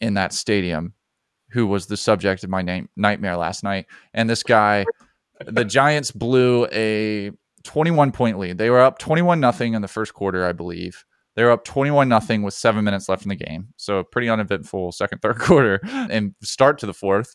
[0.00, 0.92] in that stadium
[1.50, 3.86] who was the subject of my name, nightmare last night.
[4.12, 4.84] And this guy,
[5.40, 7.30] the Giants blew a
[7.62, 8.58] 21 point lead.
[8.58, 11.04] They were up 21 nothing in the first quarter, I believe.
[11.34, 13.68] They were up 21 nothing with seven minutes left in the game.
[13.76, 17.34] So pretty uneventful second, third quarter and start to the fourth.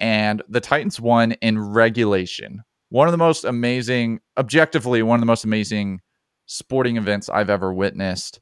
[0.00, 2.62] And the Titans won in regulation.
[2.90, 6.00] one of the most amazing, objectively, one of the most amazing
[6.46, 8.40] sporting events I've ever witnessed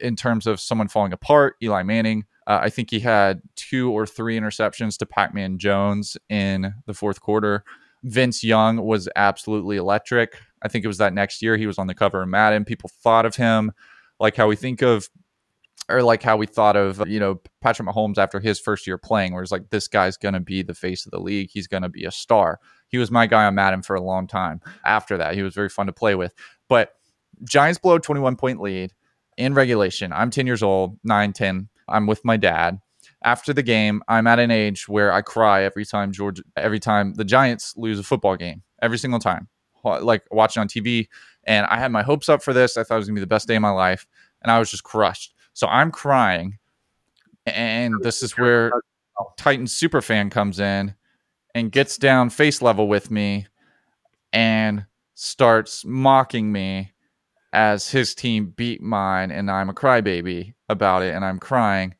[0.00, 1.56] in terms of someone falling apart.
[1.62, 2.24] Eli Manning.
[2.46, 6.94] Uh, I think he had two or three interceptions to Pac Man Jones in the
[6.94, 7.64] fourth quarter.
[8.04, 10.38] Vince Young was absolutely electric.
[10.62, 12.64] I think it was that next year he was on the cover of Madden.
[12.64, 13.72] People thought of him
[14.20, 15.08] like how we think of,
[15.88, 19.32] or like how we thought of, you know, Patrick Mahomes after his first year playing,
[19.32, 21.50] where it's like, this guy's going to be the face of the league.
[21.52, 22.60] He's going to be a star.
[22.88, 24.60] He was my guy on Madden for a long time.
[24.84, 26.34] After that, he was very fun to play with.
[26.68, 26.92] But
[27.44, 28.92] Giants blow 21 point lead
[29.36, 30.12] in regulation.
[30.12, 31.68] I'm 10 years old, 9, 10.
[31.88, 32.80] I'm with my dad
[33.22, 37.14] after the game, I'm at an age where I cry every time Georgia, every time
[37.14, 39.48] the Giants lose a football game, every single time,
[39.84, 41.08] like watching on TV.
[41.44, 42.76] And I had my hopes up for this.
[42.76, 44.06] I thought it was gonna be the best day of my life,
[44.42, 45.34] and I was just crushed.
[45.54, 46.58] So I'm crying,
[47.46, 48.70] and this is where
[49.36, 50.94] Titan super fan comes in
[51.54, 53.46] and gets down face level with me
[54.32, 56.92] and starts mocking me
[57.52, 61.94] as his team beat mine, and I'm a crybaby about it, and I'm crying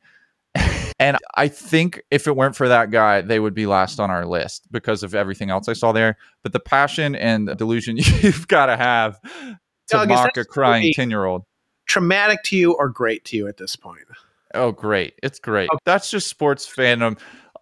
[0.99, 4.25] and I think if it weren't for that guy, they would be last on our
[4.25, 6.17] list because of everything else I saw there.
[6.43, 9.57] But the passion and delusion you've got to have to
[9.87, 11.43] Doug, mock a crying 10 year old.
[11.87, 14.03] Traumatic to you or great to you at this point?
[14.53, 15.13] Oh, great.
[15.23, 15.69] It's great.
[15.71, 15.79] Okay.
[15.85, 17.17] That's just sports fandom.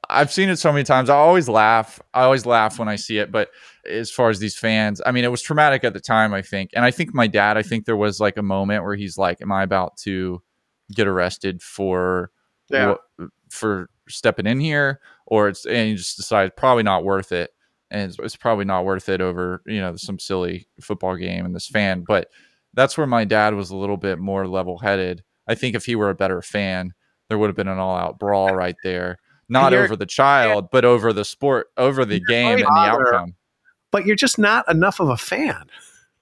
[0.09, 1.09] I've seen it so many times.
[1.09, 1.99] I always laugh.
[2.13, 3.31] I always laugh when I see it.
[3.31, 3.49] But
[3.87, 6.71] as far as these fans, I mean, it was traumatic at the time, I think.
[6.73, 9.41] And I think my dad, I think there was like a moment where he's like,
[9.41, 10.41] Am I about to
[10.93, 12.31] get arrested for
[12.69, 12.95] yeah.
[13.49, 17.51] for stepping in here, or it's and you just decide probably not worth it,
[17.91, 21.55] and it's, it's probably not worth it over you know some silly football game and
[21.55, 22.03] this fan.
[22.07, 22.29] But
[22.73, 25.23] that's where my dad was a little bit more level headed.
[25.47, 26.93] I think if he were a better fan,
[27.29, 29.17] there would have been an all out brawl right there.
[29.49, 33.35] Not over the child, but over the sport, over the game and the outcome.
[33.91, 35.63] But you're just not enough of a fan.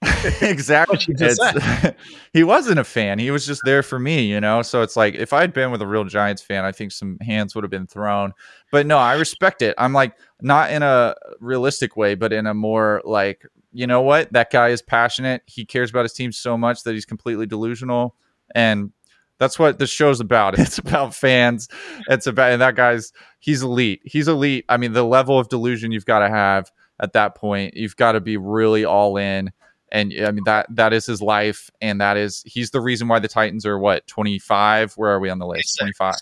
[0.42, 1.14] exactly.
[2.32, 3.18] he wasn't a fan.
[3.18, 4.60] He was just there for me, you know.
[4.62, 7.54] So it's like if I'd been with a real Giants fan, I think some hands
[7.54, 8.32] would have been thrown.
[8.70, 9.74] But no, I respect it.
[9.78, 14.32] I'm like not in a realistic way, but in a more like, you know what?
[14.32, 15.42] That guy is passionate.
[15.46, 18.14] He cares about his team so much that he's completely delusional.
[18.54, 18.92] And
[19.38, 20.58] that's what this show's about.
[20.58, 21.68] It's about fans.
[22.08, 24.02] It's about and that guy's he's elite.
[24.04, 24.66] He's elite.
[24.68, 28.12] I mean, the level of delusion you've got to have at that point, you've got
[28.12, 29.52] to be really all in
[29.96, 33.18] and I mean that that is his life, and that is he's the reason why
[33.18, 34.92] the Titans are what 25.
[34.94, 35.78] Where are we on the list?
[35.78, 36.14] 25,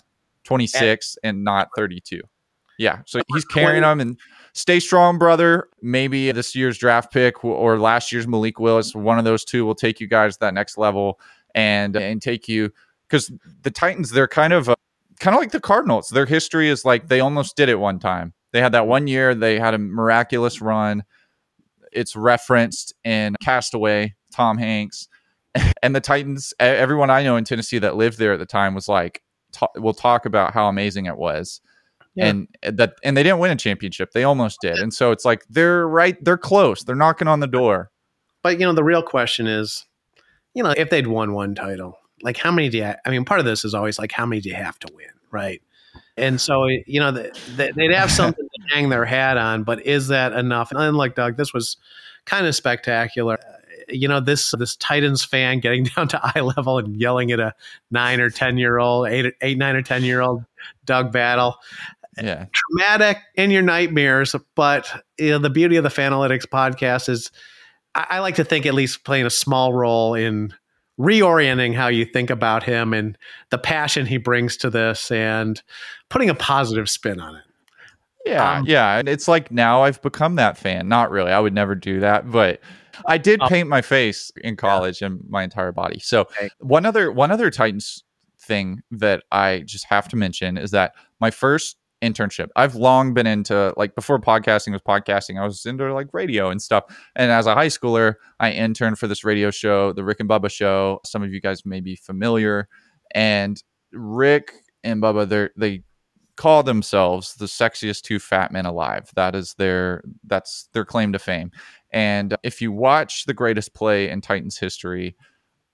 [0.45, 2.21] 26, and not 32.
[2.79, 4.17] Yeah, so he's carrying them and
[4.53, 5.67] stay strong, brother.
[5.81, 9.75] Maybe this year's draft pick or last year's Malik Willis, one of those two will
[9.75, 11.19] take you guys to that next level
[11.53, 12.71] and and take you
[13.09, 13.29] because
[13.63, 14.75] the Titans they're kind of uh,
[15.19, 16.09] kind of like the Cardinals.
[16.09, 18.33] Their history is like they almost did it one time.
[18.53, 19.35] They had that one year.
[19.35, 21.03] They had a miraculous run
[21.95, 25.07] it's referenced in Cast Away, Tom Hanks,
[25.83, 26.53] and the Titans.
[26.59, 29.21] Everyone I know in Tennessee that lived there at the time was like,
[29.75, 31.61] "We'll talk about how amazing it was."
[32.15, 32.27] Yeah.
[32.27, 35.25] and eh, that and they didn't win a championship they almost did and so it's
[35.25, 37.91] like they're right they're close they're knocking on the door
[38.41, 39.85] but you know the real question is
[40.53, 43.41] you know if they'd won one title like how many do you i mean part
[43.41, 45.61] of this is always like how many do you have to win right
[46.17, 50.71] and so, you know, they'd have something hang their hat on, but is that enough?
[50.71, 51.77] And like Doug, this was
[52.25, 53.35] kind of spectacular.
[53.35, 53.53] Uh,
[53.87, 57.53] you know, this this Titans fan getting down to eye level and yelling at a
[57.91, 60.43] nine or ten year old, eight, eight, nine or ten year old
[60.85, 61.55] Doug Battle.
[62.17, 64.35] Yeah, traumatic in your nightmares.
[64.55, 67.31] But you know, the beauty of the Fanalytics podcast is,
[67.93, 70.53] I, I like to think at least playing a small role in
[70.99, 73.17] reorienting how you think about him and
[73.49, 75.61] the passion he brings to this and
[76.09, 77.43] putting a positive spin on it.
[78.25, 78.97] Yeah, um, yeah.
[78.97, 80.87] And it's like now I've become that fan.
[80.87, 81.31] Not really.
[81.31, 82.59] I would never do that, but
[83.05, 85.07] I did um, paint my face in college yeah.
[85.07, 85.99] and my entire body.
[85.99, 86.49] So okay.
[86.59, 88.03] one other one other Titans
[88.39, 92.49] thing that I just have to mention is that my first internship.
[92.55, 96.61] I've long been into like before podcasting was podcasting, I was into like radio and
[96.61, 96.83] stuff.
[97.15, 100.51] And as a high schooler, I interned for this radio show, the Rick and Bubba
[100.51, 100.99] show.
[101.05, 102.67] Some of you guys may be familiar.
[103.13, 104.51] And Rick
[104.83, 105.83] and Bubba, they they
[106.35, 109.09] call themselves the sexiest two fat men alive.
[109.15, 111.51] That is their that's their claim to fame.
[111.91, 115.15] And if you watch the greatest play in Titans history,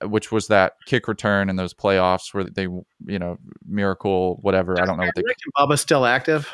[0.04, 3.38] which was that kick return in those playoffs where they, you know,
[3.68, 4.80] miracle, whatever.
[4.80, 5.24] I don't know what they.
[5.26, 6.50] Rick and Bubba still active?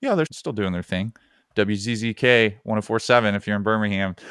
[0.00, 1.14] Yeah, they're still doing their thing.
[1.56, 4.16] WZZK 1047 if you're in Birmingham.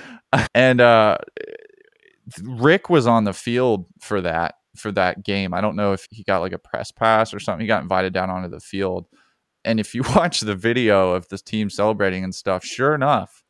[0.55, 1.17] And uh,
[2.41, 5.53] Rick was on the field for that for that game.
[5.53, 7.59] I don't know if he got like a press pass or something.
[7.59, 9.07] He got invited down onto the field.
[9.63, 13.43] And if you watch the video of this team celebrating and stuff, sure enough,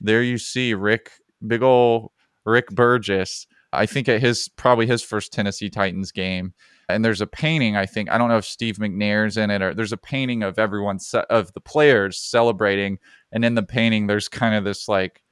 [0.00, 1.10] there you see Rick,
[1.46, 2.12] big old
[2.44, 3.46] Rick Burgess.
[3.72, 6.54] I think at his probably his first Tennessee Titans game.
[6.88, 8.10] And there's a painting, I think.
[8.10, 10.98] I don't know if Steve McNair's in it or there's a painting of everyone
[11.28, 12.98] of the players celebrating.
[13.30, 15.22] And in the painting, there's kind of this like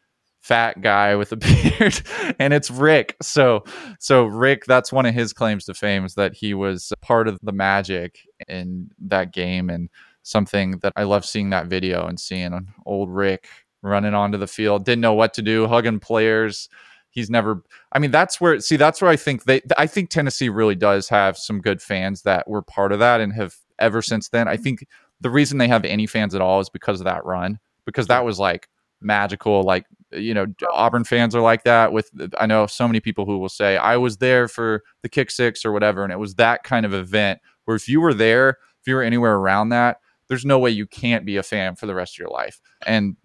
[0.47, 1.37] fat guy with a
[1.79, 2.01] beard
[2.39, 3.17] and it's Rick.
[3.21, 3.65] So
[3.99, 7.39] so Rick that's one of his claims to fame is that he was part of
[7.43, 9.89] the magic in that game and
[10.27, 13.49] something that I love seeing that video and seeing old Rick
[13.83, 16.69] running onto the field, didn't know what to do, hugging players.
[17.11, 17.63] He's never
[17.93, 21.09] I mean that's where see that's where I think they I think Tennessee really does
[21.09, 24.49] have some good fans that were part of that and have ever since then.
[24.49, 24.87] I think
[25.21, 28.25] the reason they have any fans at all is because of that run because that
[28.25, 28.69] was like
[29.01, 30.67] magical like you know oh.
[30.73, 33.97] Auburn fans are like that with I know so many people who will say I
[33.97, 37.39] was there for the kick six or whatever and it was that kind of event
[37.65, 40.87] where if you were there if you were anywhere around that there's no way you
[40.87, 43.17] can't be a fan for the rest of your life and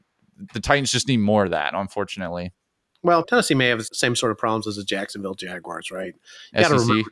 [0.54, 2.52] the Titans just need more of that unfortunately
[3.04, 6.14] Well, Tennessee may have the same sort of problems as the Jacksonville Jaguars, right?
[6.54, 7.10] You gotta remember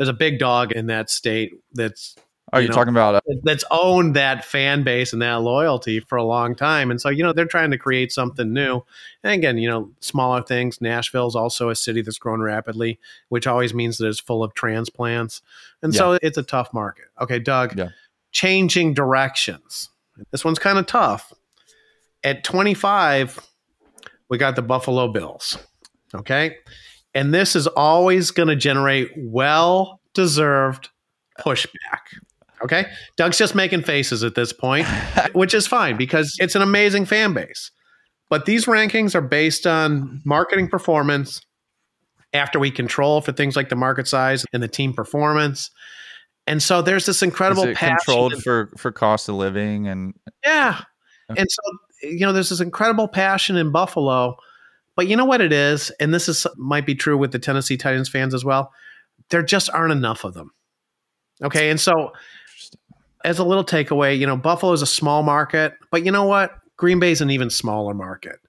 [0.00, 2.16] there's a big dog in that state that's
[2.52, 6.00] are you you know, talking about uh, that's owned that fan base and that loyalty
[6.00, 6.90] for a long time.
[6.90, 8.82] And so, you know, they're trying to create something new.
[9.22, 10.80] And again, you know, smaller things.
[10.80, 15.42] Nashville's also a city that's grown rapidly, which always means that it's full of transplants.
[15.82, 17.06] And so it's a tough market.
[17.20, 17.90] Okay, Doug, Yeah.
[18.32, 19.88] Changing directions.
[20.30, 21.32] This one's kind of tough.
[22.22, 23.38] At 25,
[24.28, 25.58] we got the Buffalo Bills.
[26.14, 26.56] Okay.
[27.14, 30.90] And this is always going to generate well deserved
[31.38, 31.68] pushback.
[32.62, 32.86] Okay.
[33.16, 34.86] Doug's just making faces at this point,
[35.32, 37.70] which is fine because it's an amazing fan base.
[38.28, 41.40] But these rankings are based on marketing performance
[42.32, 45.70] after we control for things like the market size and the team performance.
[46.50, 50.80] And so there's this incredible is controlled and- for for cost of living and yeah.
[51.28, 51.62] And so,
[52.02, 54.36] you know, there's this incredible passion in Buffalo.
[54.96, 55.90] But you know what it is?
[56.00, 58.72] And this is might be true with the Tennessee Titans fans as well.
[59.28, 60.50] There just aren't enough of them.
[61.40, 61.70] Okay.
[61.70, 62.12] And so,
[63.24, 66.52] as a little takeaway, you know, Buffalo is a small market, but you know what?
[66.76, 68.40] Green Bay is an even smaller market.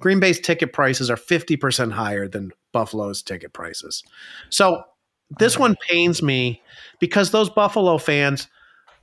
[0.00, 4.02] Green Bay's ticket prices are 50% higher than Buffalo's ticket prices.
[4.48, 4.84] So,
[5.30, 6.62] this one pains me
[7.00, 8.48] because those Buffalo fans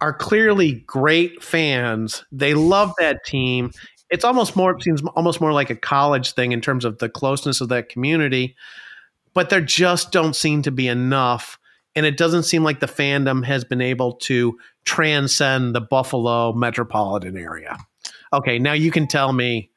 [0.01, 2.26] are clearly great fans.
[2.32, 3.71] They love that team.
[4.09, 7.09] It's almost more it seems almost more like a college thing in terms of the
[7.09, 8.55] closeness of that community,
[9.34, 11.57] but there just don't seem to be enough
[11.95, 17.38] and it doesn't seem like the fandom has been able to transcend the Buffalo metropolitan
[17.38, 17.78] area.
[18.32, 19.69] Okay, now you can tell me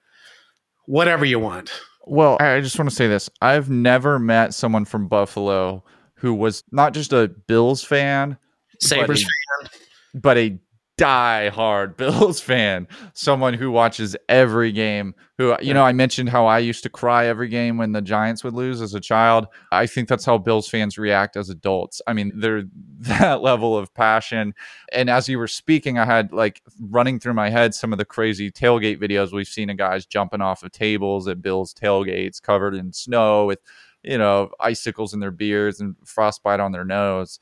[0.86, 1.70] whatever you want.
[2.06, 3.28] Well, I I just want to say this.
[3.42, 5.84] I've never met someone from Buffalo
[6.16, 8.36] who was not just a Bills fan,
[8.80, 10.58] Sabres but a, but a
[10.96, 12.88] die-hard Bills fan.
[13.12, 15.14] Someone who watches every game.
[15.38, 18.42] Who you know, I mentioned how I used to cry every game when the Giants
[18.42, 19.46] would lose as a child.
[19.70, 22.00] I think that's how Bills fans react as adults.
[22.06, 22.64] I mean, they're
[23.00, 24.54] that level of passion.
[24.92, 28.06] And as you were speaking, I had like running through my head some of the
[28.06, 32.74] crazy tailgate videos we've seen of guys jumping off of tables at Bills tailgates covered
[32.74, 33.60] in snow with,
[34.06, 37.38] you know, icicles in their beards and frostbite on their nose.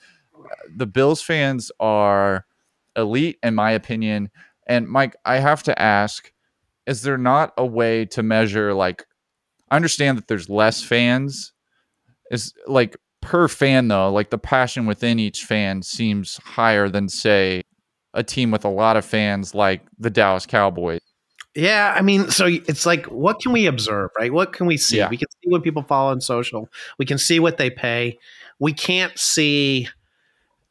[0.74, 2.46] The Bills fans are
[2.96, 4.30] elite, in my opinion.
[4.66, 6.32] And Mike, I have to ask
[6.86, 9.06] is there not a way to measure, like,
[9.70, 11.52] I understand that there's less fans.
[12.30, 17.62] Is like per fan, though, like the passion within each fan seems higher than, say,
[18.14, 21.00] a team with a lot of fans like the Dallas Cowboys.
[21.54, 24.32] Yeah, I mean, so it's like, what can we observe, right?
[24.32, 24.96] What can we see?
[24.96, 25.08] Yeah.
[25.08, 26.68] We can see when people follow on social.
[26.98, 28.18] We can see what they pay.
[28.58, 29.88] We can't see,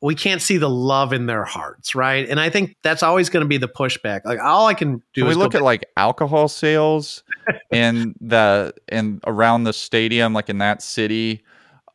[0.01, 2.27] we can't see the love in their hearts, right?
[2.27, 4.21] And I think that's always going to be the pushback.
[4.25, 7.23] Like all I can do Can we look at like alcohol sales
[7.71, 11.43] in the and around the stadium, like in that city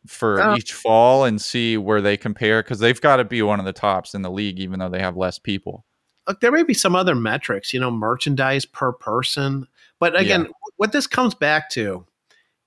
[0.06, 0.56] for Oh.
[0.56, 2.62] each fall and see where they compare?
[2.62, 5.00] Because they've got to be one of the tops in the league, even though they
[5.00, 5.84] have less people.
[6.28, 9.66] Look, there may be some other metrics, you know, merchandise per person.
[9.98, 12.04] But again, what this comes back to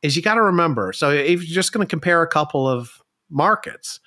[0.01, 0.91] is you got to remember.
[0.91, 3.99] So if you're just going to compare a couple of markets,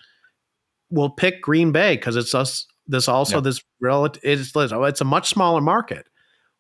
[0.90, 2.66] we'll pick Green Bay because it's us.
[2.86, 3.40] This also Yeah.
[3.40, 4.22] this relative.
[4.24, 6.07] It's it's a much smaller market,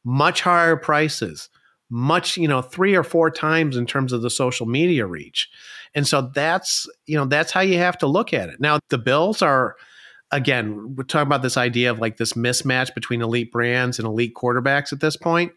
[0.04, 1.50] much higher prices,
[1.90, 5.50] much you know three or four times in terms of the social media reach,
[5.94, 8.58] and so that's you know that's how you have to look at it.
[8.58, 9.76] Now the Bills are
[10.30, 14.34] again, we're talking about this idea of like this mismatch between elite brands and elite
[14.34, 15.52] quarterbacks at this point.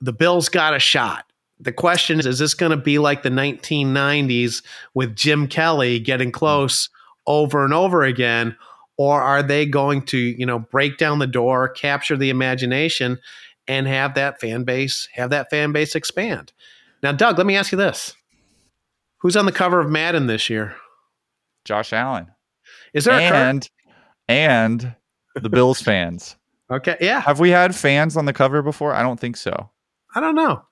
[0.00, 1.26] The Bills got a shot.
[1.60, 6.32] The question is, is this going to be like the 1990s with Jim Kelly getting
[6.32, 6.88] close
[7.26, 8.56] over and over again?
[8.96, 13.18] Or are they going to, you know, break down the door, capture the imagination,
[13.66, 16.52] and have that fan base have that fan base expand.
[17.02, 18.14] Now, Doug, let me ask you this:
[19.18, 20.76] Who's on the cover of Madden this year?
[21.64, 22.33] Josh Allen.
[22.94, 23.68] Is there and
[24.28, 24.94] and
[25.34, 26.36] the Bills fans?
[26.70, 27.20] Okay, yeah.
[27.20, 28.94] Have we had fans on the cover before?
[28.94, 29.68] I don't think so.
[30.14, 30.62] I don't know.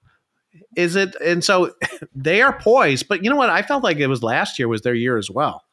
[0.77, 1.15] Is it?
[1.17, 1.75] And so
[2.15, 3.51] they are poised, but you know what?
[3.51, 5.65] I felt like it was last year was their year as well.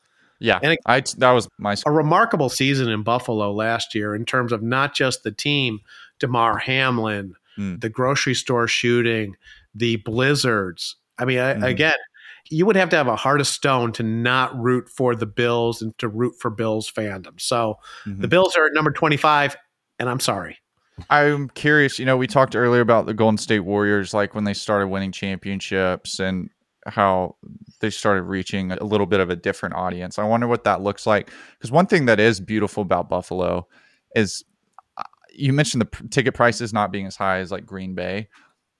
[0.41, 4.25] Yeah, and it, I that was my a remarkable season in Buffalo last year in
[4.25, 5.79] terms of not just the team,
[6.17, 7.79] Damar Hamlin, mm.
[7.79, 9.35] the grocery store shooting,
[9.75, 10.95] the blizzards.
[11.17, 11.63] I mean, mm.
[11.63, 11.95] again,
[12.49, 15.81] you would have to have a heart of stone to not root for the Bills
[15.81, 17.39] and to root for Bills fandom.
[17.39, 17.75] So
[18.05, 18.21] mm-hmm.
[18.21, 19.55] the Bills are at number 25,
[19.99, 20.57] and I'm sorry.
[21.09, 21.99] I'm curious.
[21.99, 25.11] You know, we talked earlier about the Golden State Warriors, like when they started winning
[25.11, 26.49] championships and
[26.85, 27.35] how
[27.81, 30.17] they started reaching a little bit of a different audience.
[30.17, 31.31] I wonder what that looks like.
[31.57, 33.67] Because one thing that is beautiful about Buffalo
[34.15, 34.43] is
[34.97, 38.27] uh, you mentioned the ticket prices not being as high as like Green Bay.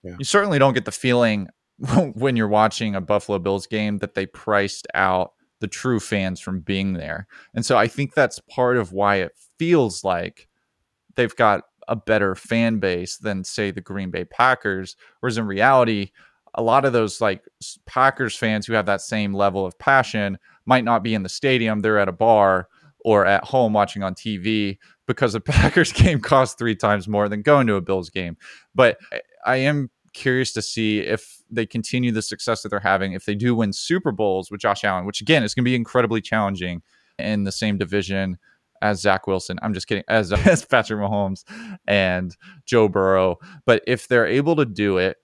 [0.04, 0.16] Yeah.
[0.18, 1.48] You certainly don't get the feeling
[2.14, 6.62] when you're watching a Buffalo Bills game that they priced out the true fans from
[6.62, 7.28] being there.
[7.54, 10.48] And so I think that's part of why it feels like
[11.16, 16.12] they've got a better fan base than say the Green Bay Packers whereas in reality
[16.54, 17.44] a lot of those like
[17.88, 21.80] Packers fans who have that same level of passion might not be in the stadium
[21.80, 22.68] they're at a bar
[23.04, 24.78] or at home watching on TV
[25.08, 28.38] because a Packers game costs 3 times more than going to a Bills game
[28.76, 28.98] but
[29.46, 33.14] I am curious to see if they continue the success that they're having.
[33.14, 35.76] If they do win Super Bowls with Josh Allen, which again is going to be
[35.76, 36.82] incredibly challenging
[37.18, 38.38] in the same division
[38.82, 39.60] as Zach Wilson.
[39.62, 41.44] I'm just kidding, as, as Patrick Mahomes
[41.88, 42.36] and
[42.66, 43.38] Joe Burrow.
[43.66, 45.18] But if they're able to do it,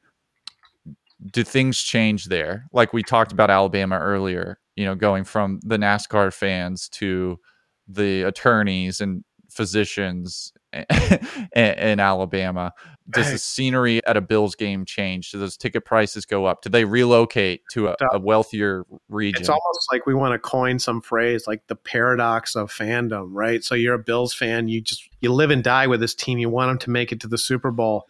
[1.31, 2.67] do things change there?
[2.73, 7.39] Like we talked about Alabama earlier, you know, going from the NASCAR fans to
[7.87, 10.53] the attorneys and physicians
[11.55, 12.73] in Alabama?
[13.07, 15.31] Does the scenery at a Bills game change?
[15.31, 16.63] Do those ticket prices go up?
[16.63, 19.41] Do they relocate to a, a wealthier region?
[19.41, 23.63] It's almost like we want to coin some phrase like the paradox of fandom, right?
[23.63, 26.39] So you're a Bills fan, you just you live and die with this team.
[26.39, 28.07] You want them to make it to the Super Bowl.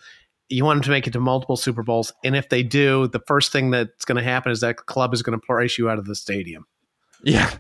[0.48, 3.22] You want them to make it to multiple Super Bowls, and if they do, the
[3.28, 5.98] first thing that's going to happen is that club is going to price you out
[5.98, 6.68] of the stadium.
[7.24, 7.52] Yeah,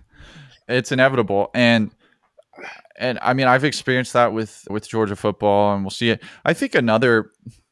[0.69, 1.91] it's inevitable, and
[2.97, 6.23] and I mean, I've experienced that with with Georgia football, and we'll see it.
[6.45, 7.31] I think another,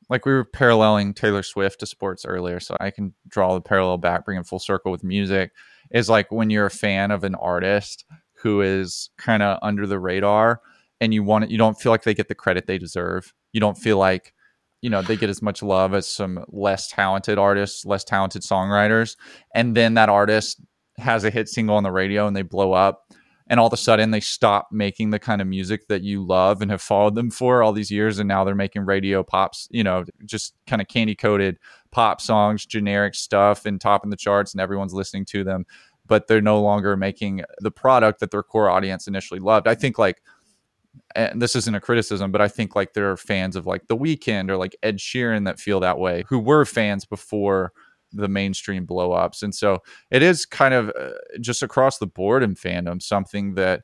[0.09, 3.97] like we were paralleling Taylor Swift to sports earlier, so I can draw the parallel
[3.97, 5.51] back, bring it full circle with music.
[5.91, 8.05] Is like when you're a fan of an artist
[8.41, 10.61] who is kind of under the radar,
[10.99, 13.33] and you want it, you don't feel like they get the credit they deserve.
[13.53, 14.33] You don't feel like
[14.81, 19.15] you know they get as much love as some less talented artists, less talented songwriters,
[19.55, 20.61] and then that artist
[20.97, 23.07] has a hit single on the radio and they blow up
[23.47, 26.61] and all of a sudden they stop making the kind of music that you love
[26.61, 29.83] and have followed them for all these years and now they're making radio pops you
[29.83, 31.57] know just kind of candy coated
[31.91, 35.65] pop songs generic stuff and topping the charts and everyone's listening to them
[36.05, 39.67] but they're no longer making the product that their core audience initially loved.
[39.67, 40.21] I think like
[41.15, 43.97] and this isn't a criticism, but I think like there are fans of like The
[43.97, 47.73] Weeknd or like Ed Sheeran that feel that way, who were fans before
[48.13, 49.43] the mainstream blowups.
[49.43, 49.79] And so
[50.11, 51.11] it is kind of uh,
[51.41, 53.81] just across the board in fandom something that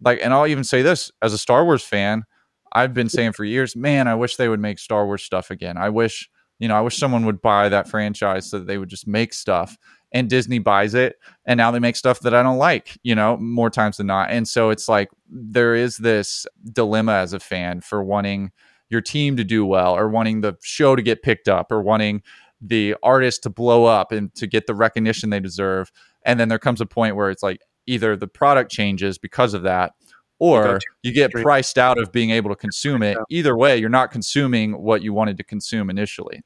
[0.00, 2.24] like and I'll even say this as a Star Wars fan,
[2.72, 5.76] I've been saying for years, man, I wish they would make Star Wars stuff again.
[5.76, 8.88] I wish, you know, I wish someone would buy that franchise so that they would
[8.88, 9.76] just make stuff.
[10.14, 11.16] And Disney buys it
[11.46, 14.30] and now they make stuff that I don't like, you know, more times than not.
[14.30, 18.52] And so it's like there is this dilemma as a fan for wanting
[18.90, 22.22] your team to do well or wanting the show to get picked up or wanting
[22.62, 25.90] the artist to blow up and to get the recognition they deserve.
[26.24, 29.62] And then there comes a point where it's like either the product changes because of
[29.64, 29.92] that
[30.38, 33.16] or you get priced out of being able to consume it.
[33.30, 36.42] Either way, you're not consuming what you wanted to consume initially.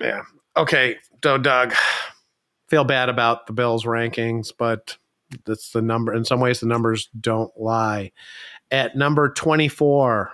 [0.00, 0.22] Yeah.
[0.56, 0.96] Okay.
[1.24, 1.74] So, Doug,
[2.68, 4.96] feel bad about the Bills rankings, but
[5.44, 6.14] that's the number.
[6.14, 8.12] In some ways, the numbers don't lie.
[8.70, 10.30] At number 24,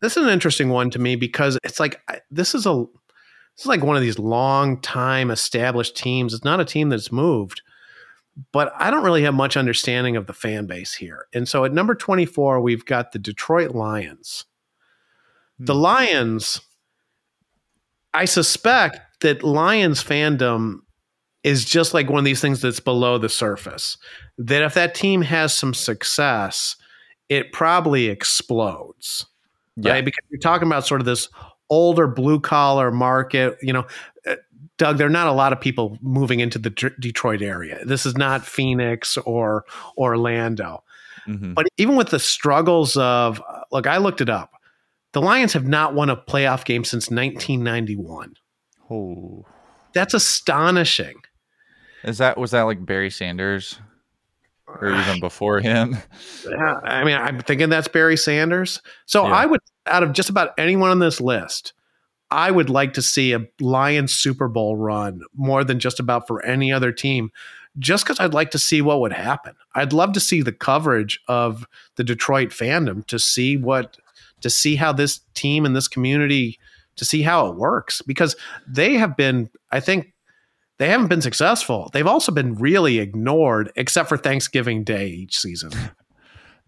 [0.00, 2.00] this is an interesting one to me because it's like
[2.30, 2.84] this is a
[3.56, 6.34] this is like one of these long time established teams.
[6.34, 7.62] It's not a team that's moved,
[8.52, 11.26] but I don't really have much understanding of the fan base here.
[11.34, 14.46] And so at number 24, we've got the Detroit Lions.
[15.58, 15.80] The hmm.
[15.80, 16.60] Lions,
[18.14, 20.78] I suspect that Lions fandom
[21.44, 23.98] is just like one of these things that's below the surface.
[24.38, 26.76] That if that team has some success,
[27.28, 29.26] it probably explodes.
[29.76, 29.92] Yeah.
[29.92, 30.04] Right?
[30.04, 31.28] Because you're talking about sort of this
[31.72, 33.86] older blue collar market, you know,
[34.26, 34.36] uh,
[34.76, 37.82] Doug, there are not a lot of people moving into the D- Detroit area.
[37.84, 39.64] This is not Phoenix or
[39.96, 40.84] Orlando.
[41.26, 41.54] Mm-hmm.
[41.54, 44.50] But even with the struggles of, look, I looked it up.
[45.12, 48.34] The Lions have not won a playoff game since 1991.
[48.90, 49.46] Oh,
[49.94, 51.16] That's astonishing.
[52.04, 53.78] is that was that like Barry Sanders
[54.66, 55.96] or even before him?
[56.48, 58.80] Yeah, I mean, I'm thinking that's Barry Sanders.
[59.06, 59.32] So Yeah.
[59.34, 61.72] I would, out of just about anyone on this list,
[62.30, 66.44] I would like to see a Lions Super Bowl run more than just about for
[66.44, 67.30] any other team,
[67.78, 69.54] just because I'd like to see what would happen.
[69.74, 71.66] I'd love to see the coverage of
[71.96, 73.98] the Detroit fandom to see what,
[74.40, 76.58] to see how this team and this community,
[76.96, 80.12] to see how it works because they have been, I think,
[80.78, 81.90] they haven't been successful.
[81.92, 85.70] They've also been really ignored, except for Thanksgiving Day each season.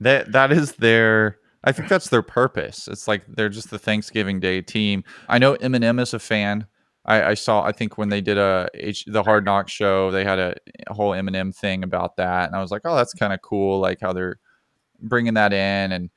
[0.01, 1.39] That that is their.
[1.65, 2.89] I think that's their purpose.
[2.89, 5.03] It's like they're just the Thanksgiving Day team.
[5.29, 6.67] I know Eminem is a fan.
[7.07, 7.63] I, I saw.
[7.63, 10.55] I think when they did a H, the Hard Knock show, they had a,
[10.87, 13.81] a whole Eminem thing about that, and I was like, oh, that's kind of cool.
[13.81, 14.39] Like how they're
[15.01, 16.11] bringing that in and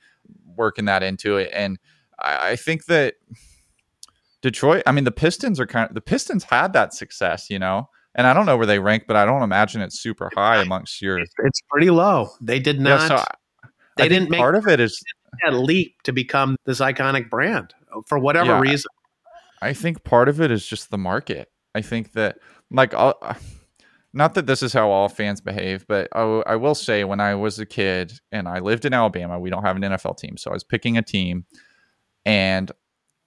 [0.55, 1.49] working that into it.
[1.53, 1.77] And
[2.19, 3.15] I, I think that
[4.41, 4.83] Detroit.
[4.85, 7.89] I mean, the Pistons are kind of the Pistons had that success, you know.
[8.15, 11.01] And I don't know where they rank, but I don't imagine it's super high amongst
[11.01, 11.19] your.
[11.19, 12.29] It's, pretty low.
[12.41, 13.07] They did Yeah, not.
[13.07, 13.25] so I-
[13.97, 15.03] they I didn't make part of it is
[15.43, 18.59] that leap to become this iconic brand uh, for whatever Yeah.
[18.59, 18.89] reason.
[19.61, 21.49] I think part of it is just the market.
[21.73, 22.37] I think that,
[22.71, 23.33] like, I'll, uh,
[24.13, 27.19] not that this is how all fans behave, but I, w- I will say when
[27.19, 30.37] I was a kid and I lived in Alabama, we don't have an NFL team.
[30.37, 31.45] So I was picking a team
[32.25, 32.71] and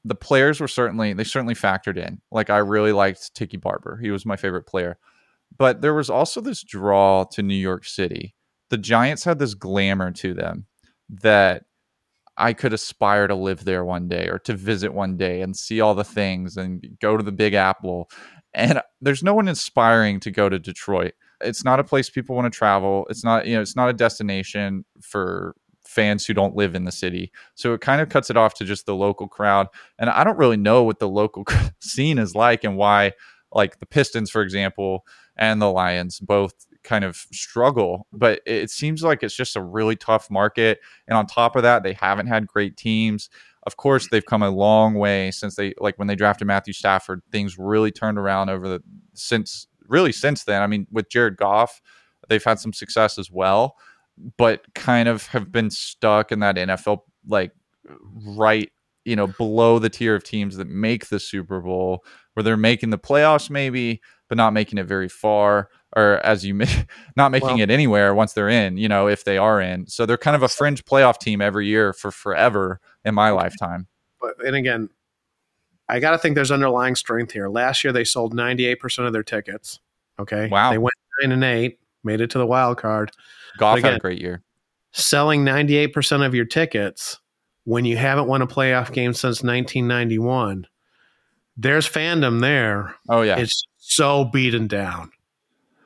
[0.05, 2.21] the players were certainly, they certainly factored in.
[2.31, 3.99] Like, I really liked Tiki Barber.
[4.03, 4.99] He was my favorite player.
[5.57, 8.35] But there was also this draw to New York City.
[8.71, 10.67] The Giants had this glamour to them
[11.09, 11.65] that
[12.41, 15.81] I could aspire to live there one day or to visit one day and see
[15.81, 18.11] all the things and go to the Big Apple.
[18.55, 21.13] And there's no one inspiring to go to Detroit.
[21.43, 23.07] It's not a place people want to travel.
[23.11, 26.93] It's not, you know, it's not a destination for fans who don't live in the
[26.93, 27.31] city.
[27.57, 29.67] So it kind of cuts it off to just the local crowd.
[29.99, 31.45] And I don't really know what the local
[31.81, 33.13] scene is like and why
[33.53, 35.05] like the Pistons for example
[35.37, 36.55] and the Lions both
[36.91, 41.25] kind of struggle, but it seems like it's just a really tough market and on
[41.25, 43.31] top of that, they haven't had great teams.
[43.63, 47.23] Of course, they've come a long way since they like when they drafted Matthew Stafford.
[47.31, 48.83] Things really turned around over the
[49.15, 50.63] since really since then.
[50.63, 51.81] I mean, with Jared Goff,
[52.29, 53.77] they've had some success as well,
[54.37, 57.53] but kind of have been stuck in that NFL like
[58.27, 58.73] right,
[59.05, 62.91] you know, below the tier of teams that make the Super Bowl, where they're making
[62.91, 66.61] the playoffs maybe, but not making it very far or as you
[67.17, 69.87] not making Well- it anywhere once they're in, you know, if they are in.
[69.87, 73.87] So they're kind of a fringe playoff team every year for forever in my lifetime.
[74.21, 74.89] But and again,
[75.89, 77.49] I got to think there's underlying strength here.
[77.49, 79.81] Last year they sold 98% of their tickets.
[80.19, 80.71] Okay, Wow.
[80.71, 83.11] they went nine and eight, made it to the wild card.
[83.59, 84.43] Goff But had a great year.
[84.93, 87.19] Selling 98% of your tickets
[87.65, 90.67] when you haven't won a playoff game since 1991.
[91.57, 92.95] There's fandom there.
[93.09, 93.39] Oh yeah.
[93.39, 95.11] It's so beaten down.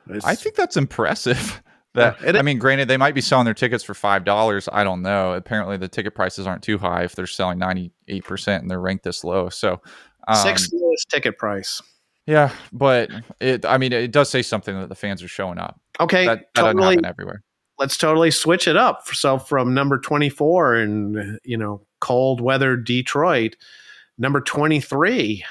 [0.07, 1.61] It's- I think that's impressive.
[1.95, 4.67] That Yeah, it- I mean, granted, they might be selling their tickets for five dollars.
[4.73, 5.31] I don't know.
[5.31, 8.81] Apparently, the ticket prices aren't too high if they're selling ninety eight percent and they're
[8.81, 9.47] ranked this low.
[9.47, 9.81] So,
[10.27, 11.81] um, sixth lowest ticket price.
[12.25, 13.65] yeah, but it.
[13.65, 15.79] I mean, it does say something that the fans are showing up.
[16.01, 16.95] Okay, That, that doesn't totally.
[16.95, 17.43] happen everywhere.
[17.79, 19.07] let's totally switch it up.
[19.13, 23.55] So from number 24 in, you know, cold weather Detroit,
[24.17, 25.45] number 23,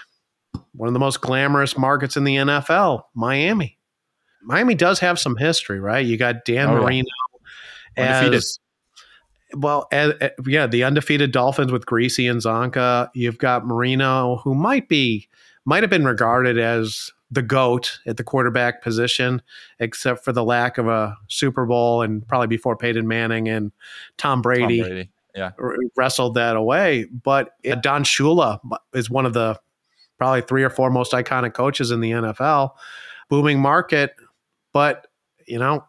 [0.72, 3.78] one of the most glamorous markets in the NFL, Miami.
[4.44, 6.04] Miami does have some history, right?
[6.04, 6.80] You got Dan Oh, yeah.
[6.80, 7.08] Marino
[7.96, 8.34] Undefeated.
[8.34, 8.58] as
[9.56, 13.08] well, as, uh, yeah, the undefeated Dolphins with Griese and Csonka.
[13.14, 15.28] You've got Marino, who might be
[15.64, 19.40] might have been regarded as the goat at the quarterback position,
[19.80, 23.72] except for the lack of a Super Bowl and probably before Peyton Manning and
[24.18, 25.10] Tom Tom Brady, Brady.
[25.34, 25.50] Yeah.
[25.96, 27.06] wrestled that away.
[27.06, 28.60] But uh, Don Shula
[28.92, 29.58] is one of the
[30.18, 32.70] probably three or four most iconic coaches in the NFL.
[33.30, 34.14] Booming market,
[34.74, 35.06] but
[35.46, 35.82] you know,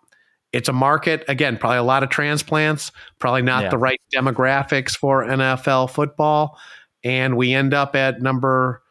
[0.53, 1.57] it's a market again.
[1.57, 2.93] Probably a lot of transplants.
[3.19, 3.69] Probably not Yeah.
[3.71, 6.57] the right demographics for NFL football,
[7.03, 8.81] and we end up at number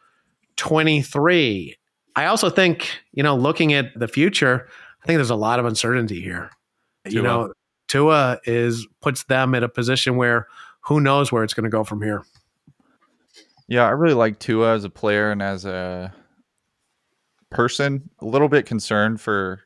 [0.57, 1.75] twenty-three.
[2.15, 4.67] I also think you know, looking at the future,
[5.03, 6.51] I think there's a lot of uncertainty here.
[7.07, 7.53] You know,
[7.87, 10.47] Tua is puts them in a position where
[10.81, 12.23] who knows where it's going to go from here.
[13.67, 16.13] Yeah, I really like Tua as a player and as a
[17.49, 18.09] person.
[18.19, 19.61] A little bit concerned for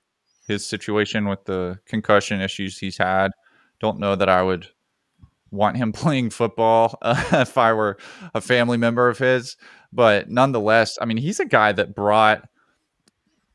[0.50, 3.32] his situation with the concussion issues he's had.
[3.80, 4.68] Don't know that I would
[5.52, 7.97] want him playing football uh, if I were
[8.34, 9.56] a family member of his.
[9.93, 12.47] But nonetheless, I mean, he's a guy that brought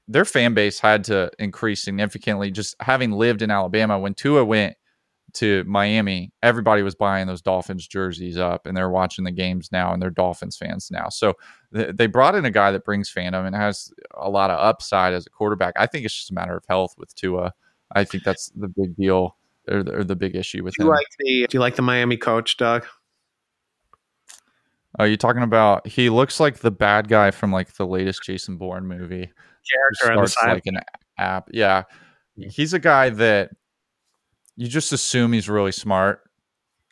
[0.06, 2.50] their fan base had to increase significantly.
[2.50, 4.76] Just having lived in Alabama when Tua went
[5.34, 9.92] to Miami, everybody was buying those Dolphins jerseys up and they're watching the games now
[9.92, 11.08] and they're Dolphins fans now.
[11.08, 11.34] So
[11.74, 15.12] th- they brought in a guy that brings fandom and has a lot of upside
[15.12, 15.74] as a quarterback.
[15.76, 17.52] I think it's just a matter of health with Tua.
[17.92, 19.36] I think that's the big deal
[19.68, 20.86] or the, or the big issue with do him.
[20.86, 22.86] You like the, do you like the Miami coach, Doug?
[24.98, 25.86] Are you talking about?
[25.86, 29.30] He looks like the bad guy from like the latest Jason Bourne movie.
[29.72, 30.52] Character on the side.
[30.52, 30.78] like an
[31.18, 31.48] app.
[31.52, 31.84] Yeah,
[32.36, 33.50] he's a guy that
[34.56, 36.20] you just assume he's really smart,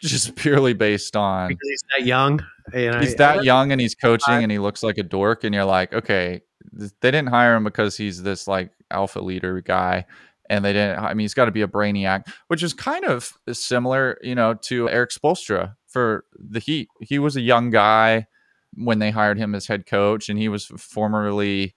[0.00, 2.44] just purely based on because he's that young.
[2.72, 5.54] And he's I- that young and he's coaching and he looks like a dork, and
[5.54, 6.42] you're like, okay,
[6.78, 10.06] th- they didn't hire him because he's this like alpha leader guy.
[10.50, 10.98] And they didn't.
[10.98, 14.52] I mean, he's got to be a brainiac, which is kind of similar, you know,
[14.54, 16.88] to Erik Spoelstra for the Heat.
[17.00, 18.26] He was a young guy
[18.74, 21.74] when they hired him as head coach, and he was formerly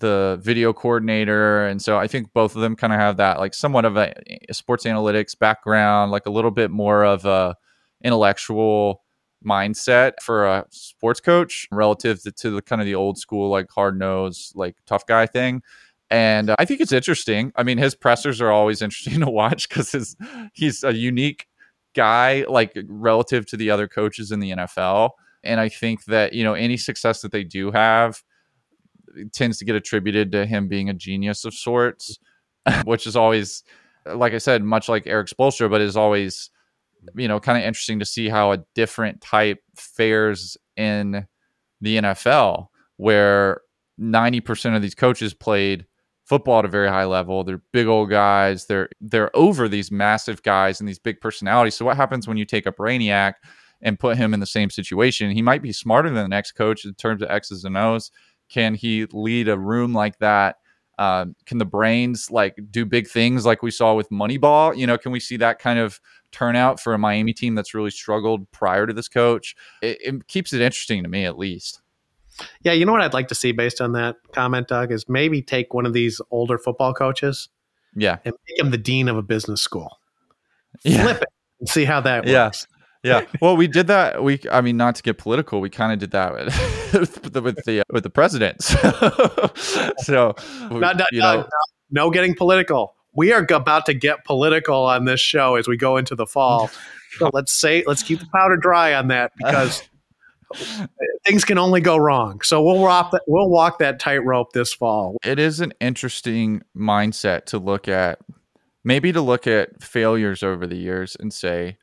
[0.00, 1.66] the video coordinator.
[1.66, 4.14] And so I think both of them kind of have that like somewhat of a,
[4.48, 7.56] a sports analytics background, like a little bit more of a
[8.02, 9.02] intellectual
[9.44, 13.70] mindset for a sports coach relative to, to the kind of the old school, like
[13.70, 15.62] hard nosed, like tough guy thing.
[16.10, 17.52] And uh, I think it's interesting.
[17.56, 20.16] I mean, his pressers are always interesting to watch because his
[20.52, 21.46] he's a unique
[21.94, 25.10] guy, like relative to the other coaches in the NFL.
[25.44, 28.22] And I think that you know any success that they do have
[29.32, 32.18] tends to get attributed to him being a genius of sorts,
[32.84, 33.64] which is always,
[34.06, 36.50] like I said, much like Erik Spoelstra, but is always,
[37.14, 41.26] you know, kind of interesting to see how a different type fares in
[41.80, 43.60] the NFL, where
[44.00, 45.86] 90% of these coaches played
[46.28, 47.42] football at a very high level.
[47.42, 48.66] They're big old guys.
[48.66, 51.74] They're they're over these massive guys and these big personalities.
[51.74, 53.34] So what happens when you take a brainiac
[53.80, 55.30] and put him in the same situation?
[55.30, 58.10] He might be smarter than the next coach in terms of X's and O's.
[58.48, 60.56] Can he lead a room like that?
[60.98, 64.76] Um, can the brains like do big things like we saw with Moneyball?
[64.76, 66.00] You know, can we see that kind of
[66.32, 69.54] turnout for a Miami team that's really struggled prior to this coach?
[69.80, 71.80] It, it keeps it interesting to me, at least.
[72.62, 75.40] Yeah, you know what I'd like to see based on that comment, Doug, is maybe
[75.42, 77.48] take one of these older football coaches
[77.94, 79.98] Yeah, and make him the dean of a business school.
[80.84, 81.02] Yeah.
[81.02, 81.28] Flip it
[81.60, 82.46] and see how that Yeah.
[82.46, 82.66] works.
[83.02, 83.22] Yeah.
[83.40, 84.22] Well, we did that.
[84.22, 87.42] We, I mean, not to get political, we kind of did that with, with the
[87.42, 88.66] with the, uh, with the presidents.
[90.04, 90.34] so,
[90.70, 91.46] No, no, you no, know, no,
[91.90, 92.94] no getting political.
[93.14, 96.70] We are about to get political on this show as we go into the fall.
[97.18, 99.82] So let's say let's keep the powder dry on that because
[101.26, 102.40] things can only go wrong.
[102.42, 105.16] So we'll walk that, we'll walk that tightrope this fall.
[105.24, 108.20] it is an interesting mindset to look at.
[108.84, 111.76] Maybe to look at failures over the years and say,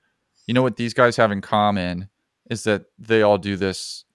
[0.47, 2.09] you know what these guys have in common
[2.49, 4.05] is that they all do this.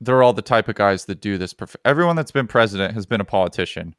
[0.00, 1.52] They're all the type of guys that do this.
[1.52, 3.96] prof- Everyone that's been president has been a politician.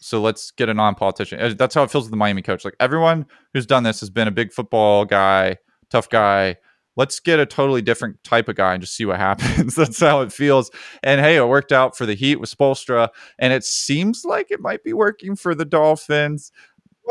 [0.00, 1.56] So let's get a non-politician.
[1.56, 2.64] That's how it feels with the Miami coach.
[2.64, 5.56] Like everyone who's done this has been a big football guy,
[5.90, 6.56] tough guy.
[6.96, 9.74] Let's get a totally different type of guy and just see what happens.
[9.74, 10.70] That's how it feels.
[11.02, 14.60] And hey, it worked out for the Heat with Spoelstra, and it seems like it
[14.60, 16.52] might be working for the Dolphins.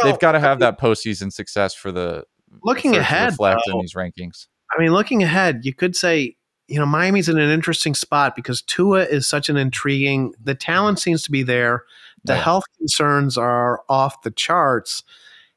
[0.03, 2.23] They've got to have that postseason success for the
[2.63, 4.47] Looking for it to ahead, reflect in these rankings.
[4.75, 6.35] I mean, looking ahead, you could say,
[6.67, 10.33] you know, Miami's in an interesting spot because Tua is such an intriguing.
[10.41, 11.83] The talent seems to be there.
[12.23, 12.41] The Yeah.
[12.43, 15.03] health concerns are off the charts.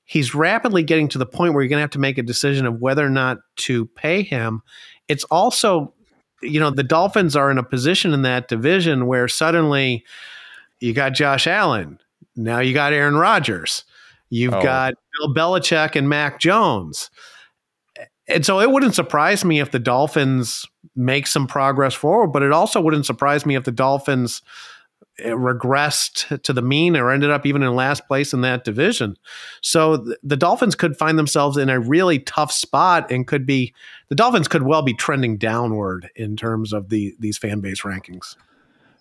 [0.05, 2.67] He's rapidly getting to the point where you're going to have to make a decision
[2.67, 4.63] of whether or not to pay him.
[5.09, 5.95] It's also,
[6.43, 10.05] you know, the Dolphins are in a position in that division where suddenly
[10.81, 11.99] you got Josh Allen.
[12.37, 13.85] Now you got Aaron Rodgers.
[14.31, 14.62] You've Oh.
[14.62, 17.11] got Bill Belichick and Mac Jones.
[18.29, 20.66] And so it wouldn't surprise me if the Dolphins
[20.97, 24.43] make some progress forward, but it also wouldn't surprise me if the Dolphins
[25.20, 29.16] eh, regressed to the mean or ended up even in last place in that division.
[29.62, 33.72] So th- the Dolphins could find themselves in a really tough spot and could be
[34.09, 38.35] the Dolphins could well be trending downward in terms of the these fan base rankings.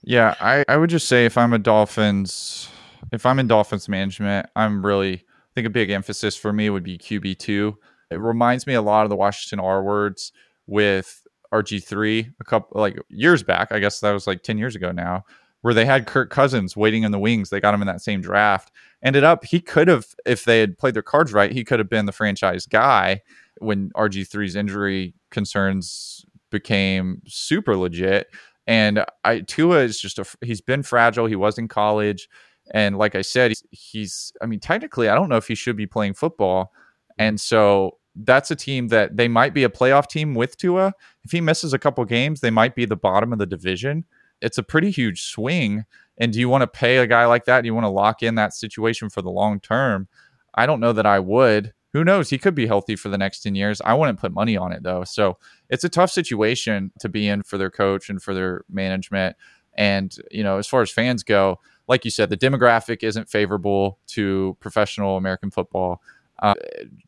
[0.04, 2.70] Yeah, I, I would just say if I'm a Dolphins,
[3.12, 6.84] if I'm in Dolphins management, I'm really, I think a big emphasis for me would
[6.84, 7.76] be QB2.
[8.12, 10.32] It reminds me a lot of the Washington R words
[10.68, 13.72] with RG3 a couple, like years back.
[13.72, 15.24] I guess that was like 10 years ago now,
[15.62, 17.50] where they had Kirk Cousins waiting in the wings.
[17.50, 18.72] They got him in that same draft.
[19.04, 21.90] Ended up, he could have, if they had played their cards right, he could have
[21.90, 23.22] been the franchise guy
[23.60, 28.28] when RG3's injury concerns became super legit.
[28.68, 31.28] And I Tua is just a he's been fragile.
[31.28, 32.28] He was in college,
[32.72, 35.88] and like I said, he's, I mean technically I don't know if he should be
[35.88, 37.24] playing football, mm-hmm.
[37.24, 40.94] and so that's a team that they might be a playoff team with Tua.
[41.24, 44.06] If he misses a couple games, they might be the bottom of the division.
[44.42, 45.86] It's a pretty huge swing.
[46.18, 47.62] And do you want to pay a guy like that?
[47.62, 50.08] Do you want to lock in that situation for the long term?
[50.54, 51.74] I don't know that I would.
[51.92, 52.30] who knows?
[52.30, 53.82] He could be healthy for the next 10 years.
[53.84, 55.04] I wouldn't put money on it though.
[55.04, 55.38] So
[55.70, 59.36] it's a tough situation to be in for their coach and for their management.
[59.78, 64.00] And, you know, as far as fans go, like you said, the demographic isn't favorable
[64.08, 66.02] to professional American football.
[66.40, 66.56] Uh,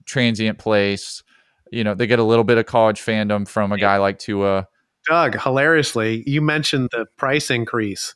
[0.06, 1.22] transient place,
[1.72, 4.68] you know, they get a little bit of college fandom from a guy like Tua.
[5.06, 8.16] Doug, hilariously, you mentioned the price increase.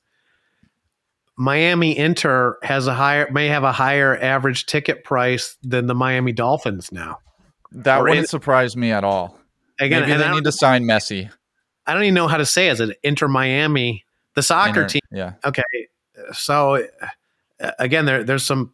[1.38, 6.34] Miami Inter has a higher may have a higher average ticket price than the Miami
[6.34, 7.20] Dolphins now.
[7.72, 9.40] That or wouldn't in, surprise me at all.
[9.80, 11.32] Again, Maybe they need to sign Messi.
[11.88, 12.74] I don't even know how to say it.
[12.74, 14.06] Is it Inter Miami,
[14.36, 15.02] the soccer Inter, team?
[15.12, 15.34] Yeah.
[15.44, 15.64] Okay.
[16.34, 16.86] So
[17.60, 18.74] uh, again, there there's some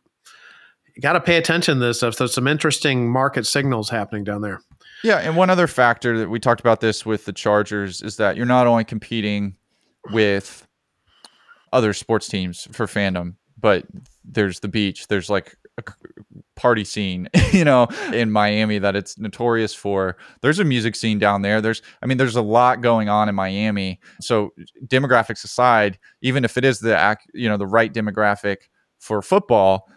[1.01, 2.17] got to pay attention to this stuff.
[2.17, 4.61] There's some interesting market signals happening down there.
[5.03, 8.35] Yeah, and one other factor that we talked about this with the Chargers is that
[8.35, 9.55] you're not only competing
[10.11, 10.67] with
[11.71, 13.85] other sports teams for fandom, but
[14.23, 15.07] there's the beach.
[15.07, 15.83] There's like a
[16.57, 20.17] party scene, you know, in Miami that it's notorious for.
[20.41, 21.61] There's a music scene down there.
[21.61, 23.99] There's, I mean, there's a lot going on in Miami.
[24.19, 24.53] So
[24.85, 28.57] demographics aside, even if it is the, you know, the right demographic
[28.99, 29.87] for football,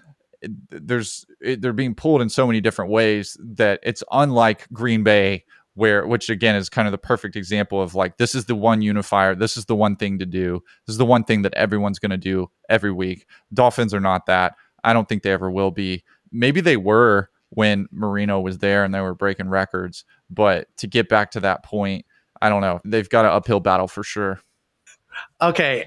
[0.71, 1.27] there's
[1.59, 5.45] they're being pulled in so many different ways that it's unlike Green Bay
[5.75, 8.83] where which again is kind of the perfect example of like this is the one
[8.83, 11.99] unifier this is the one thing to do this is the one thing that everyone's
[11.99, 15.71] going to do every week dolphins are not that i don't think they ever will
[15.71, 16.03] be
[16.33, 21.09] maybe they were when marino was there and they were breaking records but to get
[21.09, 22.05] back to that point
[22.41, 24.41] i don't know they've got an uphill battle for sure
[25.41, 25.87] okay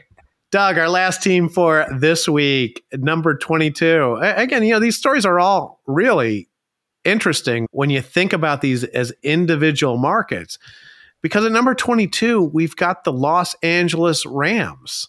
[0.54, 4.20] Doug, our last team for this week, number 22.
[4.22, 6.48] Again, you know, these stories are all really
[7.04, 10.60] interesting when you think about these as individual markets.
[11.24, 15.08] Because at number 22, we've got the Los Angeles Rams,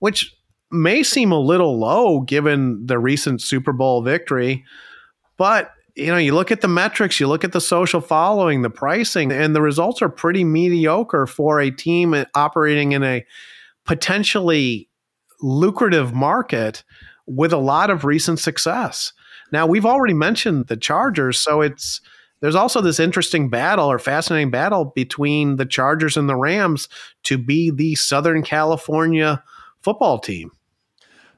[0.00, 0.36] which
[0.72, 4.64] may seem a little low given the recent Super Bowl victory.
[5.36, 8.70] But, you know, you look at the metrics, you look at the social following, the
[8.70, 13.24] pricing, and the results are pretty mediocre for a team operating in a
[13.84, 14.88] potentially
[15.40, 16.84] lucrative market
[17.26, 19.12] with a lot of recent success.
[19.52, 22.00] Now we've already mentioned the Chargers, so it's
[22.40, 26.88] there's also this interesting battle or fascinating battle between the Chargers and the Rams
[27.22, 29.42] to be the Southern California
[29.80, 30.50] football team.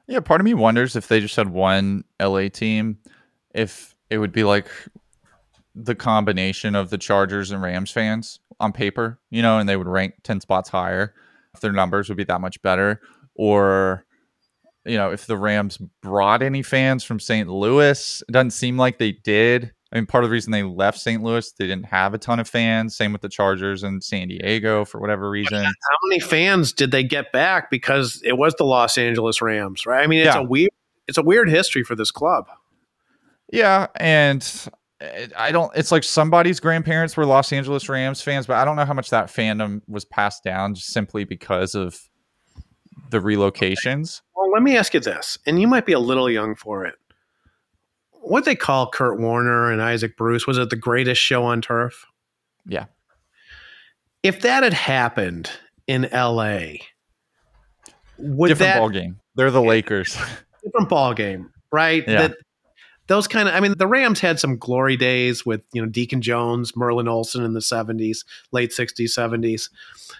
[0.07, 2.99] Yeah, part of me wonders if they just had one LA team,
[3.53, 4.67] if it would be like
[5.73, 9.87] the combination of the Chargers and Rams fans on paper, you know, and they would
[9.87, 11.13] rank 10 spots higher
[11.53, 13.01] if their numbers would be that much better.
[13.35, 14.05] Or
[14.85, 17.49] you know, if the Rams brought any fans from St.
[17.49, 18.23] Louis.
[18.27, 19.73] It doesn't seem like they did.
[19.91, 21.21] I mean, part of the reason they left St.
[21.23, 22.95] Louis, they didn't have a ton of fans.
[22.95, 25.63] Same with the Chargers and San Diego for whatever reason.
[25.63, 27.69] How many fans did they get back?
[27.69, 30.03] Because it was the Los Angeles Rams, right?
[30.03, 30.41] I mean, it's yeah.
[30.41, 30.71] a weird,
[31.07, 32.47] it's a weird history for this club.
[33.51, 34.69] Yeah, and
[35.01, 35.71] eh, I don't.
[35.75, 39.11] It's like somebody's grandparents were Los Angeles Rams fans, but I don't know how much
[39.11, 41.99] that fandom was passed down just simply because of
[43.11, 44.21] the relocations.
[44.35, 46.95] Well, let me ask you this, and you might be a little young for it.
[48.25, 52.05] What they call Kurt Warner and Isaac Bruce was it the greatest show on turf?
[52.65, 52.85] Yeah.
[54.23, 55.51] If that had happened
[55.85, 56.81] in L.A.,
[58.17, 59.19] would different that, ball game?
[59.35, 60.17] They're the Lakers.
[60.63, 62.03] different ball game, right?
[62.07, 62.27] Yeah.
[62.27, 62.37] That,
[63.07, 66.21] those kind of I mean the Rams had some glory days with you know Deacon
[66.21, 69.69] Jones, Merlin Olsen in the 70s, late 60s, 70s.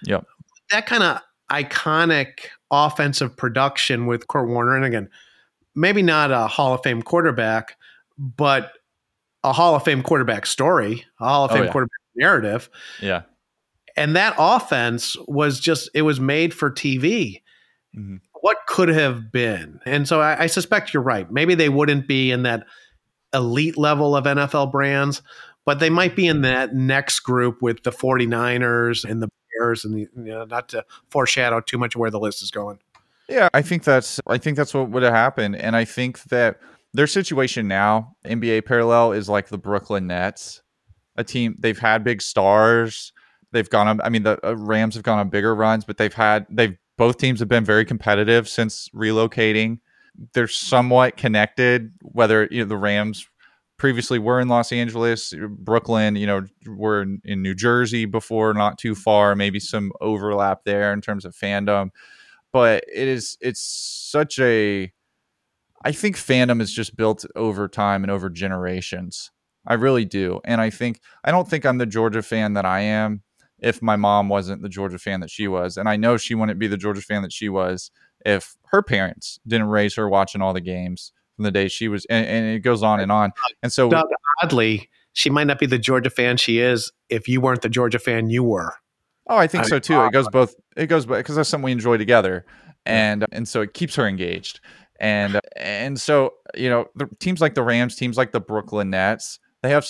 [0.03, 0.25] Yep.
[0.69, 4.75] That kind of iconic offensive production with Kurt Warner.
[4.75, 5.09] And again,
[5.73, 7.77] maybe not a Hall of Fame quarterback,
[8.17, 8.71] but
[9.43, 11.71] a Hall of Fame quarterback story, a Hall of oh, Fame oh, yeah.
[11.71, 12.69] quarterback narrative.
[13.01, 13.23] Yeah.
[13.97, 17.41] And that offense was just, it was made for TV.
[17.97, 18.17] Mm-hmm.
[18.41, 19.79] What could have been?
[19.85, 21.31] And so I, I suspect you're right.
[21.31, 22.65] Maybe they wouldn't be in that
[23.33, 25.21] elite level of NFL brands,
[25.65, 29.95] but they might be in that next group with the 49ers and the Bears, and
[29.95, 32.79] the, you know, not to foreshadow too much of where the list is going.
[33.27, 36.59] Yeah, I think that's I think that's what would have happened, and I think that
[36.95, 40.61] their situation now, NBA parallel, is like the Brooklyn Nets,
[41.15, 43.11] a team they've had big stars.
[43.51, 44.01] They've gone on.
[44.01, 47.17] I mean, the uh, Rams have gone on bigger runs, but they've had they've both
[47.17, 49.79] teams have been very competitive since relocating.
[50.33, 51.91] They're somewhat connected.
[52.01, 53.27] Whether you know the Rams
[53.77, 58.77] previously were in Los Angeles, Brooklyn, you know, were in, in, New Jersey before, not
[58.77, 61.89] too far, maybe some overlap there in terms of fandom.
[62.53, 64.93] But it is it's such a
[65.85, 69.31] I think fandom is just built over time and over generations.
[69.67, 70.41] I really do.
[70.43, 73.21] And I think I don't think I'm the Georgia fan that I am
[73.59, 75.77] if my mom wasn't the Georgia fan that she was.
[75.77, 77.91] And I know she wouldn't be the Georgia fan that she was
[78.25, 82.05] if her parents didn't raise her watching all the games from the day she was,
[82.05, 83.31] and, and it goes on and on.
[83.61, 84.07] And so, Doug,
[84.41, 87.99] oddly, she might not be the Georgia fan she is if you weren't the Georgia
[87.99, 88.73] fan you were.
[89.27, 90.01] Oh, I think I so too.
[90.01, 90.55] It goes both.
[90.75, 92.45] It goes because that's something we enjoy together,
[92.85, 94.59] and and so it keeps her engaged.
[94.99, 98.89] And uh, and so you know, the teams like the Rams, teams like the Brooklyn
[98.89, 99.87] Nets, they have.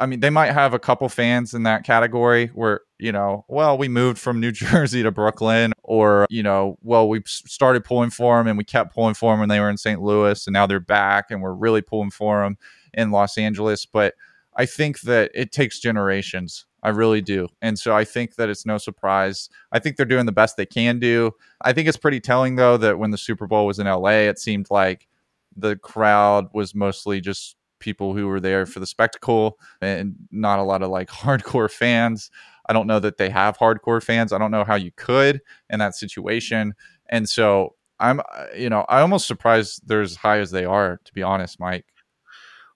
[0.00, 3.78] I mean, they might have a couple fans in that category where you know, well,
[3.78, 8.38] we moved from New Jersey to Brooklyn, or you know, well, we started pulling for
[8.38, 10.00] them and we kept pulling for them when they were in St.
[10.00, 12.58] Louis, and now they're back and we're really pulling for them
[12.94, 13.86] in Los Angeles.
[13.86, 14.14] But
[14.56, 16.66] I think that it takes generations.
[16.88, 17.48] I really do.
[17.60, 19.50] And so I think that it's no surprise.
[19.72, 21.32] I think they're doing the best they can do.
[21.60, 24.38] I think it's pretty telling, though, that when the Super Bowl was in LA, it
[24.38, 25.06] seemed like
[25.54, 30.62] the crowd was mostly just people who were there for the spectacle and not a
[30.62, 32.30] lot of like hardcore fans.
[32.70, 34.32] I don't know that they have hardcore fans.
[34.32, 36.72] I don't know how you could in that situation.
[37.10, 38.22] And so I'm,
[38.56, 41.84] you know, I almost surprised they're as high as they are, to be honest, Mike.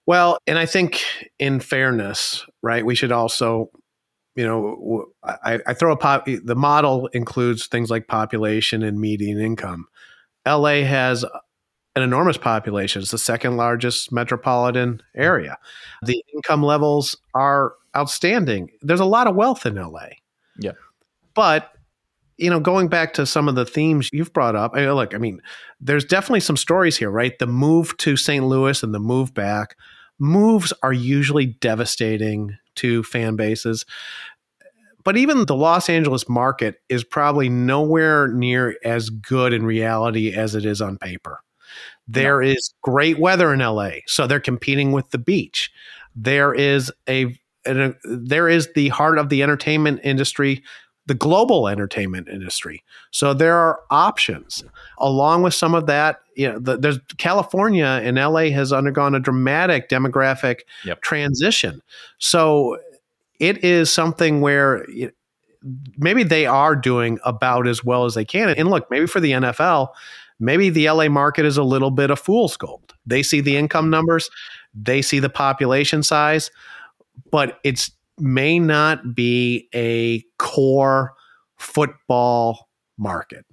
[0.05, 1.03] Well, and I think
[1.39, 3.69] in fairness, right, we should also,
[4.35, 8.99] you know, I, I throw a pop, eh, the model includes things like population and
[8.99, 9.85] median income.
[10.47, 11.23] LA has
[11.95, 13.01] an enormous population.
[13.01, 15.57] It's the second largest metropolitan area.
[16.01, 18.71] The income levels are outstanding.
[18.81, 20.07] There's a lot of wealth in LA.
[20.59, 20.71] Yeah.
[21.35, 21.69] But
[22.37, 25.13] you know, going back to some of the themes you've brought up, I mean, look,
[25.13, 25.39] I mean,
[25.79, 27.37] there's definitely some stories here, right?
[27.37, 28.43] The move to St.
[28.43, 29.77] Louis and the move back.
[30.19, 33.85] Moves are usually devastating to fan bases.
[35.03, 40.55] But even the Los Angeles market is probably nowhere near as good in reality as
[40.55, 41.41] it is on paper.
[42.07, 42.49] There no.
[42.49, 45.71] is great weather in LA, so they're competing with the beach.
[46.15, 50.63] There is a, a uh, there is the heart of the entertainment industry
[51.05, 52.83] the global entertainment industry.
[53.11, 54.63] So there are options.
[54.99, 59.19] Along with some of that, you know, the, there's California and LA has undergone a
[59.19, 61.01] dramatic demographic yep.
[61.01, 61.81] transition.
[62.19, 62.77] So
[63.39, 64.85] it is something where
[65.97, 68.49] maybe they are doing about as well as they can.
[68.49, 69.89] And look, maybe for the NFL,
[70.39, 72.93] maybe the LA market is a little bit of fool's gold.
[73.05, 74.29] They see the income numbers,
[74.73, 76.51] they see the population size,
[77.31, 81.13] but it's may not be a core
[81.57, 83.45] football market.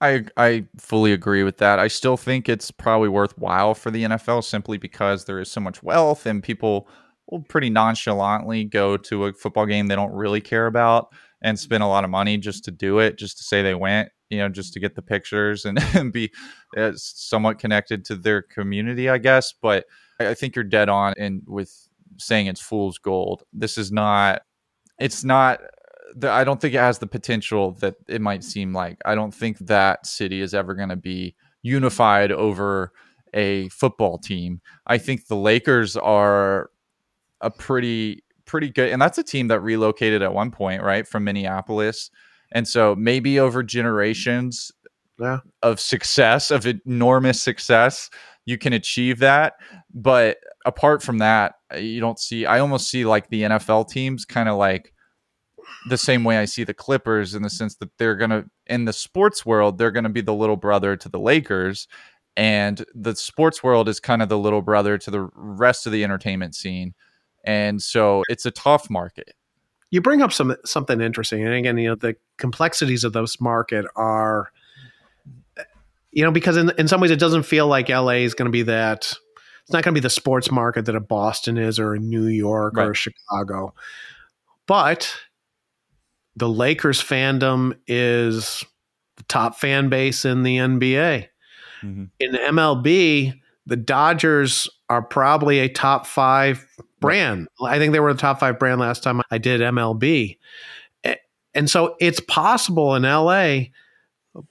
[0.00, 1.78] I I fully agree with that.
[1.78, 5.82] I still think it's probably worthwhile for the NFL simply because there is so much
[5.82, 6.88] wealth and people
[7.30, 11.08] will pretty nonchalantly go to a football game they don't really care about
[11.42, 14.08] and spend a lot of money just to do it, just to say they went,
[14.28, 16.32] you know, just to get the pictures and, and be
[16.76, 19.52] uh, somewhat connected to their community, I guess.
[19.52, 19.86] But
[20.18, 21.87] I think you're dead on and with
[22.18, 23.44] saying it's fool's gold.
[23.52, 24.42] This is not.
[24.98, 25.60] It's not.
[26.22, 28.98] I don't think it has the potential that it might seem like.
[29.04, 32.92] I don't think that city is ever going to be unified over
[33.34, 34.60] a football team.
[34.86, 36.70] I think the Lakers are
[37.40, 41.24] a pretty pretty good and that's a team that relocated at one point, right, from
[41.24, 42.10] Minneapolis.
[42.52, 44.72] And so maybe over generations
[45.20, 45.40] yeah.
[45.62, 48.08] of success, of enormous success,
[48.46, 49.54] you can achieve that.
[49.92, 50.38] But
[50.68, 52.46] apart from that, you don't see.
[52.46, 54.92] I almost see like the NFL teams kind of like
[55.88, 58.92] the same way I see the Clippers in the sense that they're gonna in the
[58.92, 61.88] sports world they're gonna be the little brother to the Lakers,
[62.36, 66.04] and the sports world is kind of the little brother to the rest of the
[66.04, 66.94] entertainment scene,
[67.44, 69.34] and so it's a tough market.
[69.90, 73.86] You bring up some something interesting, and again, you know the complexities of this market
[73.96, 74.52] are
[76.12, 78.52] you know, because in in some ways it doesn't feel like LA is going to
[78.52, 79.12] be that.
[79.68, 82.24] It's not going to be the sports market that a Boston is, or a New
[82.24, 82.86] York, right.
[82.86, 83.74] or a Chicago.
[84.66, 85.14] But
[86.36, 88.64] the Lakers fandom is
[89.18, 91.26] the top fan base in the NBA.
[91.82, 92.04] Mm-hmm.
[92.18, 96.66] In the MLB, the Dodgers are probably a top five
[97.00, 97.46] brand.
[97.60, 97.74] Right.
[97.74, 100.38] I think they were the top five brand last time I did MLB.
[101.54, 103.64] And so it's possible in LA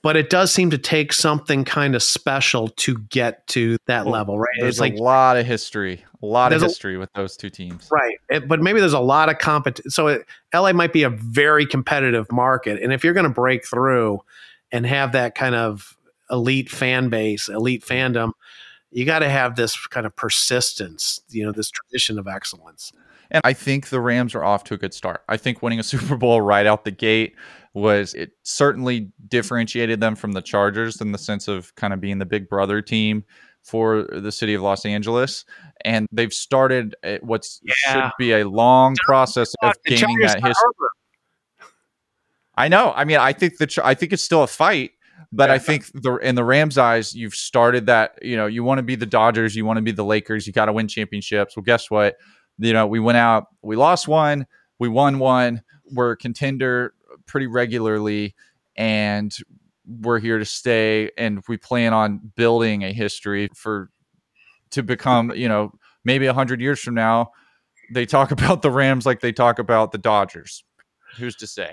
[0.02, 4.12] but it does seem to take something kind of special to get to that well,
[4.12, 4.48] level, right?
[4.60, 7.50] There's it's like a lot of history, a lot of history a, with those two
[7.50, 8.16] teams, right?
[8.28, 9.90] It, but maybe there's a lot of competition.
[9.90, 13.66] So it, LA might be a very competitive market, and if you're going to break
[13.66, 14.20] through
[14.72, 15.96] and have that kind of
[16.30, 18.32] elite fan base, elite fandom,
[18.90, 22.92] you got to have this kind of persistence, you know, this tradition of excellence.
[23.30, 25.22] And I think the Rams are off to a good start.
[25.28, 27.34] I think winning a Super Bowl right out the gate
[27.78, 32.18] was it certainly differentiated them from the Chargers in the sense of kind of being
[32.18, 33.24] the big brother team
[33.62, 35.44] for the city of Los Angeles.
[35.84, 37.72] And they've started what yeah.
[37.92, 40.54] should be a long process of gaining that history.
[42.56, 42.92] I know.
[42.96, 44.92] I mean, I think the I think it's still a fight,
[45.32, 48.18] But I think the in the Rams' eyes, you've started that.
[48.22, 50.52] You know, you want to be the Dodgers, you want to be the Lakers, you
[50.52, 51.56] got to win championships.
[51.56, 52.16] Well, guess what?
[52.58, 54.46] You know, we went out, we lost one,
[54.78, 55.62] we won one.
[55.90, 56.94] We're a contender
[57.28, 58.34] pretty regularly,
[58.76, 59.32] and
[59.86, 61.10] we're here to stay.
[61.16, 63.90] And we plan on building a history for
[64.70, 65.72] to become, you know,
[66.04, 67.30] maybe a hundred years from now,
[67.92, 70.64] they talk about the Rams like they talk about the Dodgers.
[71.16, 71.72] Who's to say?